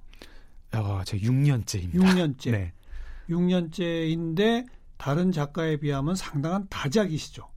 아, 0.72 1.02
제 1.06 1.18
6년째입니다. 1.18 1.94
6년째. 1.94 2.50
네. 2.50 2.72
6년째인데 3.28 4.66
다른 4.96 5.32
작가에 5.32 5.76
비하면 5.76 6.14
상당한 6.14 6.66
다작이시죠. 6.68 7.48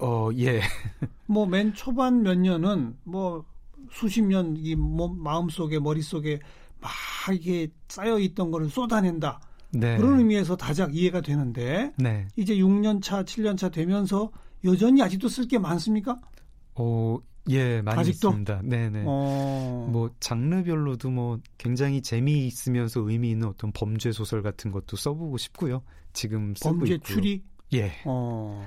어, 0.00 0.30
예. 0.36 0.60
뭐 1.26 1.46
맨 1.46 1.74
초반 1.74 2.22
몇 2.22 2.36
년은 2.38 2.96
뭐 3.04 3.44
수십 3.90 4.22
년이 4.22 4.76
마음속에 4.76 5.78
머릿속에 5.78 6.38
막 6.80 6.90
이게 7.34 7.68
쌓여 7.88 8.18
있던 8.18 8.50
거를 8.50 8.68
쏟아낸다. 8.68 9.40
네. 9.70 9.96
그런 9.96 10.18
의미에서 10.18 10.56
다작 10.56 10.94
이해가 10.94 11.20
되는데 11.20 11.92
네. 11.96 12.26
이제 12.36 12.56
6년 12.56 13.02
차, 13.02 13.22
7년 13.22 13.56
차 13.56 13.68
되면서 13.68 14.30
여전히 14.64 15.02
아직도 15.02 15.28
쓸 15.28 15.46
게 15.46 15.58
많습니까? 15.58 16.16
어, 16.74 17.18
예, 17.50 17.80
많이 17.82 18.00
아직도? 18.00 18.28
있습니다. 18.28 18.62
네, 18.64 18.90
네. 18.90 19.04
어. 19.06 19.88
뭐 19.90 20.10
장르별로도 20.20 21.10
뭐 21.10 21.38
굉장히 21.56 22.02
재미있으면서 22.02 23.00
의미 23.00 23.30
있는 23.30 23.48
어떤 23.48 23.72
범죄 23.72 24.12
소설 24.12 24.42
같은 24.42 24.70
것도 24.70 24.96
써보고 24.96 25.38
싶고요. 25.38 25.82
지금 26.12 26.54
쓰고 26.54 26.78
범죄 26.78 26.94
있고요. 26.94 27.14
추리 27.14 27.42
예. 27.72 27.92
어. 28.04 28.66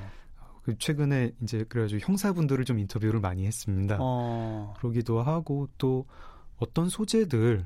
그 0.63 0.77
최근에 0.77 1.31
이제 1.41 1.65
그래가지고 1.67 2.01
형사분들을 2.05 2.65
좀 2.65 2.79
인터뷰를 2.79 3.19
많이 3.19 3.45
했습니다. 3.45 3.97
어. 3.99 4.73
그러기도 4.77 5.21
하고 5.21 5.67
또 5.77 6.05
어떤 6.57 6.89
소재들 6.89 7.65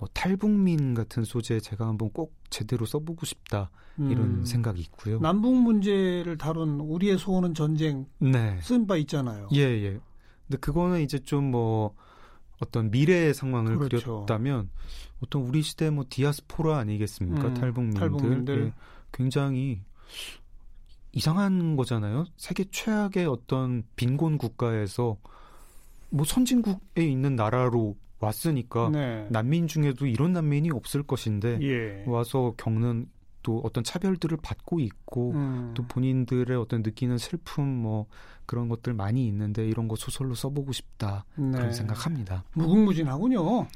뭐 0.00 0.08
탈북민 0.14 0.94
같은 0.94 1.24
소재 1.24 1.60
제가 1.60 1.86
한번 1.86 2.10
꼭 2.10 2.34
제대로 2.48 2.86
써보고 2.86 3.26
싶다 3.26 3.70
이런 3.98 4.40
음. 4.40 4.44
생각이 4.44 4.80
있고요. 4.80 5.20
남북 5.20 5.54
문제를 5.54 6.38
다룬 6.38 6.80
우리의 6.80 7.18
소원은 7.18 7.52
전쟁 7.54 8.06
네. 8.18 8.58
쓴 8.62 8.86
바 8.86 8.96
있잖아요. 8.96 9.48
예, 9.52 9.60
예. 9.60 10.00
근데 10.48 10.58
그거는 10.58 11.02
이제 11.02 11.18
좀 11.18 11.50
뭐 11.50 11.94
어떤 12.60 12.90
미래의 12.90 13.34
상황을 13.34 13.78
그렇죠. 13.78 14.24
그렸다면 14.26 14.70
어떤 15.22 15.42
우리 15.42 15.62
시대 15.62 15.90
뭐 15.90 16.04
디아스포라 16.08 16.78
아니겠습니까? 16.78 17.48
음, 17.48 17.54
탈북민들. 17.54 18.00
탈북민들. 18.00 18.66
예, 18.66 18.72
굉장히 19.12 19.82
이상한 21.12 21.76
거잖아요. 21.76 22.26
세계 22.36 22.64
최악의 22.70 23.26
어떤 23.26 23.82
빈곤 23.96 24.38
국가에서 24.38 25.16
뭐 26.10 26.24
선진국에 26.24 27.04
있는 27.04 27.34
나라로 27.34 27.96
왔으니까 28.20 28.90
네. 28.90 29.26
난민 29.30 29.66
중에도 29.66 30.06
이런 30.06 30.32
난민이 30.32 30.70
없을 30.70 31.02
것인데 31.02 31.58
예. 31.62 32.04
와서 32.06 32.54
겪는 32.56 33.06
또 33.42 33.60
어떤 33.64 33.82
차별들을 33.82 34.36
받고 34.42 34.80
있고 34.80 35.32
음. 35.32 35.72
또 35.74 35.82
본인들의 35.86 36.56
어떤 36.56 36.82
느끼는 36.82 37.18
슬픔 37.18 37.66
뭐 37.66 38.06
그런 38.46 38.68
것들 38.68 38.92
많이 38.92 39.26
있는데 39.28 39.66
이런 39.66 39.88
거 39.88 39.96
소설로 39.96 40.34
써보고 40.34 40.72
싶다 40.72 41.24
네. 41.36 41.50
그런 41.52 41.72
생각합니다. 41.72 42.44
무궁무진하군요. 42.54 43.66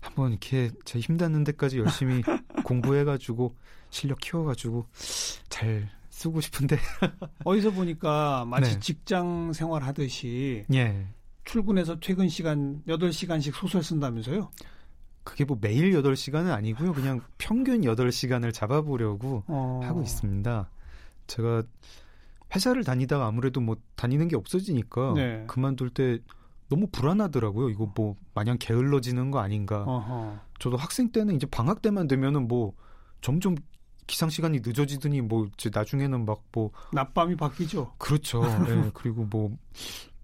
한번 0.00 0.30
이렇게 0.30 0.70
제 0.84 0.98
힘닿는 0.98 1.44
데까지 1.44 1.78
열심히 1.78 2.22
공부해가지고 2.64 3.54
실력 3.90 4.20
키워가지고 4.20 4.86
잘 5.48 5.90
쓰고 6.08 6.40
싶은데 6.40 6.78
어디서 7.44 7.72
보니까 7.72 8.44
마치 8.46 8.74
네. 8.74 8.80
직장 8.80 9.52
생활 9.52 9.82
하듯이 9.82 10.64
예. 10.72 11.06
출근해서 11.44 11.98
퇴근 12.00 12.28
시간 12.28 12.82
8시간씩 12.86 13.52
소설 13.52 13.82
쓴다면서요? 13.82 14.50
그게 15.24 15.44
뭐 15.44 15.56
매일 15.60 15.92
8시간은 15.92 16.50
아니고요. 16.50 16.92
그냥 16.92 17.20
평균 17.38 17.82
8시간을 17.82 18.52
잡아보려고 18.52 19.44
어... 19.46 19.80
하고 19.82 20.02
있습니다. 20.02 20.68
제가 21.26 21.62
회사를 22.54 22.84
다니다가 22.84 23.26
아무래도 23.26 23.60
뭐 23.60 23.76
다니는 23.94 24.28
게 24.28 24.36
없어지니까 24.36 25.14
네. 25.14 25.44
그만둘 25.46 25.90
때 25.90 26.18
너무 26.68 26.86
불안하더라고요. 26.90 27.70
이거 27.70 27.90
뭐 27.94 28.16
마냥 28.34 28.56
게을러지는 28.58 29.30
거 29.30 29.38
아닌가. 29.40 29.84
어허. 29.84 30.38
저도 30.58 30.76
학생 30.76 31.10
때는 31.12 31.36
이제 31.36 31.46
방학 31.46 31.82
때만 31.82 32.08
되면은 32.08 32.48
뭐 32.48 32.74
점점 33.20 33.56
기상 34.06 34.28
시간이 34.28 34.60
늦어지더니 34.64 35.20
뭐 35.20 35.48
이제 35.54 35.70
나중에는 35.72 36.24
막 36.24 36.42
뭐 36.52 36.70
낮밤이 36.92 37.36
바뀌죠. 37.36 37.92
그렇죠. 37.96 38.42
네. 38.64 38.90
그리고 38.92 39.24
뭐 39.24 39.56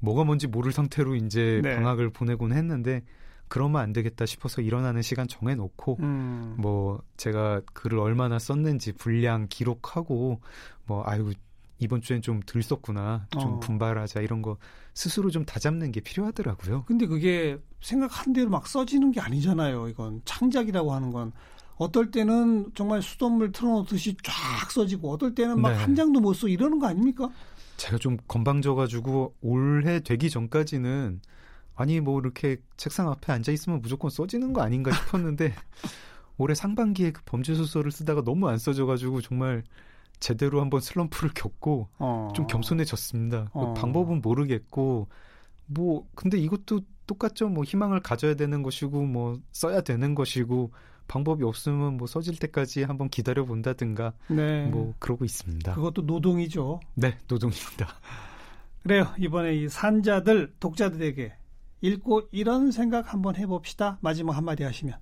뭐가 0.00 0.24
뭔지 0.24 0.46
모를 0.46 0.72
상태로 0.72 1.16
이제 1.16 1.60
네. 1.62 1.74
방학을 1.74 2.10
보내곤 2.10 2.52
했는데 2.52 3.02
그러면 3.48 3.80
안 3.80 3.92
되겠다 3.92 4.26
싶어서 4.26 4.60
일어나는 4.60 5.02
시간 5.02 5.26
정해놓고 5.26 5.98
음. 6.00 6.54
뭐 6.58 7.02
제가 7.16 7.62
글을 7.72 7.98
얼마나 7.98 8.38
썼는지 8.38 8.92
분량 8.92 9.46
기록하고 9.48 10.40
뭐 10.86 11.02
아유 11.06 11.32
이번 11.78 12.00
주엔 12.00 12.22
좀들 12.22 12.62
썼구나 12.62 13.26
좀 13.30 13.42
어. 13.54 13.60
분발하자 13.60 14.20
이런 14.20 14.42
거 14.42 14.56
스스로 14.94 15.30
좀 15.30 15.44
다잡는 15.44 15.92
게 15.92 16.00
필요하더라고요. 16.00 16.84
근데 16.86 17.06
그게 17.06 17.58
생각한 17.80 18.32
대로 18.32 18.50
막 18.50 18.66
써지는 18.66 19.12
게 19.12 19.20
아니잖아요. 19.20 19.88
이건 19.88 20.20
창작이라고 20.24 20.92
하는 20.92 21.12
건 21.12 21.32
어떨 21.76 22.10
때는 22.10 22.72
정말 22.74 23.00
수돗물 23.00 23.52
틀어놓듯이 23.52 24.16
쫙 24.24 24.70
써지고 24.70 25.12
어떨 25.12 25.34
때는 25.34 25.60
막한 25.60 25.90
네. 25.90 25.94
장도 25.94 26.20
못 26.20 26.34
써 26.34 26.48
이러는 26.48 26.80
거 26.80 26.88
아닙니까? 26.88 27.30
제가 27.78 27.96
좀 27.96 28.18
건방져가지고 28.28 29.36
올해 29.40 30.00
되기 30.00 30.28
전까지는 30.28 31.20
아니 31.74 32.00
뭐 32.00 32.20
이렇게 32.20 32.58
책상 32.76 33.08
앞에 33.08 33.32
앉아 33.32 33.52
있으면 33.52 33.80
무조건 33.80 34.10
써지는 34.10 34.52
거 34.52 34.60
아닌가 34.60 34.92
싶었는데 34.92 35.54
올해 36.36 36.54
상반기에 36.54 37.12
그 37.12 37.22
범죄 37.24 37.54
소설을 37.54 37.90
쓰다가 37.90 38.22
너무 38.22 38.48
안 38.48 38.58
써져가지고 38.58 39.22
정말 39.22 39.62
제대로 40.20 40.60
한번 40.60 40.80
슬럼프를 40.80 41.30
겪고 41.34 41.88
어. 41.98 42.32
좀 42.34 42.46
겸손해졌습니다. 42.48 43.50
그 43.52 43.58
어. 43.58 43.72
그 43.72 43.80
방법은 43.80 44.20
모르겠고 44.20 45.08
뭐 45.66 46.08
근데 46.16 46.36
이것도 46.36 46.80
똑같죠. 47.06 47.48
뭐 47.48 47.62
희망을 47.62 48.00
가져야 48.00 48.34
되는 48.34 48.62
것이고 48.62 49.04
뭐 49.04 49.40
써야 49.52 49.80
되는 49.80 50.14
것이고 50.16 50.72
방법이 51.08 51.42
없으면 51.42 51.96
뭐 51.96 52.06
써질 52.06 52.38
때까지 52.38 52.84
한번 52.84 53.08
기다려 53.08 53.44
본다든가 53.44 54.12
네. 54.28 54.66
뭐 54.66 54.94
그러고 54.98 55.24
있습니다. 55.24 55.74
그것도 55.74 56.02
노동이죠. 56.02 56.80
네, 56.94 57.18
노동입니다. 57.26 57.88
그래요. 58.82 59.08
이번에 59.18 59.54
이 59.54 59.68
산자들 59.68 60.54
독자들에게 60.60 61.32
읽고 61.80 62.28
이런 62.30 62.70
생각 62.70 63.12
한번 63.12 63.36
해봅시다. 63.36 63.98
마지막 64.00 64.36
한마디 64.36 64.62
하시면. 64.62 64.96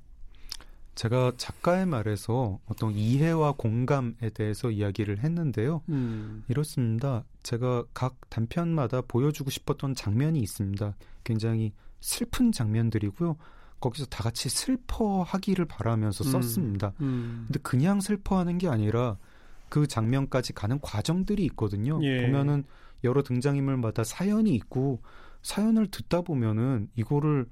제가 0.94 1.32
작가의 1.36 1.84
말에서 1.84 2.58
어떤 2.64 2.92
이해와 2.92 3.52
공감에 3.52 4.30
대해서 4.32 4.70
이야기를 4.70 5.18
했는데요. 5.18 5.82
음. 5.90 6.42
이렇습니다. 6.48 7.22
제가 7.42 7.84
각 7.92 8.16
단편마다 8.30 9.02
보여주고 9.02 9.50
싶었던 9.50 9.94
장면이 9.94 10.40
있습니다. 10.40 10.96
굉장히 11.22 11.72
슬픈 12.00 12.50
장면들이고요. 12.50 13.36
거기서 13.80 14.06
다 14.06 14.22
같이 14.22 14.48
슬퍼하기를 14.48 15.64
바라면서 15.66 16.24
음. 16.24 16.30
썼습니다. 16.30 16.92
음. 17.00 17.44
근데 17.46 17.60
그냥 17.62 18.00
슬퍼하는 18.00 18.58
게 18.58 18.68
아니라 18.68 19.16
그 19.68 19.86
장면까지 19.86 20.52
가는 20.52 20.80
과정들이 20.80 21.44
있거든요. 21.46 21.98
예. 22.02 22.22
보면은 22.26 22.64
여러 23.04 23.22
등장인물마다 23.22 24.04
사연이 24.04 24.54
있고 24.54 25.00
사연을 25.42 25.88
듣다 25.88 26.22
보면은 26.22 26.88
이거를 26.96 27.46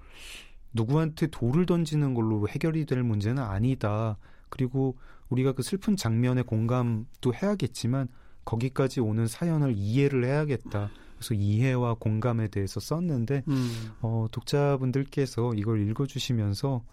누구한테 0.73 1.29
돌을 1.29 1.67
던지는 1.67 2.15
걸로 2.15 2.49
해결이 2.49 2.87
될 2.87 3.03
문제는 3.03 3.43
아니다. 3.43 4.17
그리고 4.49 4.97
우리가 5.29 5.53
그 5.53 5.63
슬픈 5.63 5.97
장면에 5.97 6.43
공감도 6.43 7.35
해야겠지만 7.35 8.09
거기까지 8.45 9.01
오는 9.01 9.27
사연을 9.27 9.73
이해를 9.77 10.25
해야겠다. 10.25 10.91
그래서 11.25 11.35
이해와 11.35 11.95
공감에 11.95 12.49
대해서 12.49 12.81
썼는데 12.81 13.45
음. 13.49 13.93
어, 14.03 14.27
독자분들께서 14.31 15.55
이걸 15.55 15.89
읽어주시면서 15.89 16.85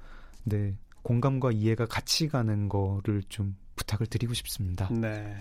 네 0.46 0.78
공감과 1.02 1.52
이해가 1.52 1.86
같이 1.88 2.30
가는 2.30 2.70
거를 2.70 3.24
좀 3.28 3.58
부탁을 3.76 4.08
드리고 4.08 4.34
싶습니다. 4.34 4.88
네. 4.90 5.36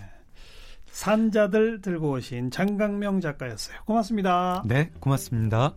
산자들 0.87 1.81
들고 1.81 2.11
오신 2.11 2.51
장강명 2.51 3.21
작가였어요. 3.21 3.77
고맙습니다. 3.85 4.63
네, 4.65 4.91
고맙습니다. 4.99 5.73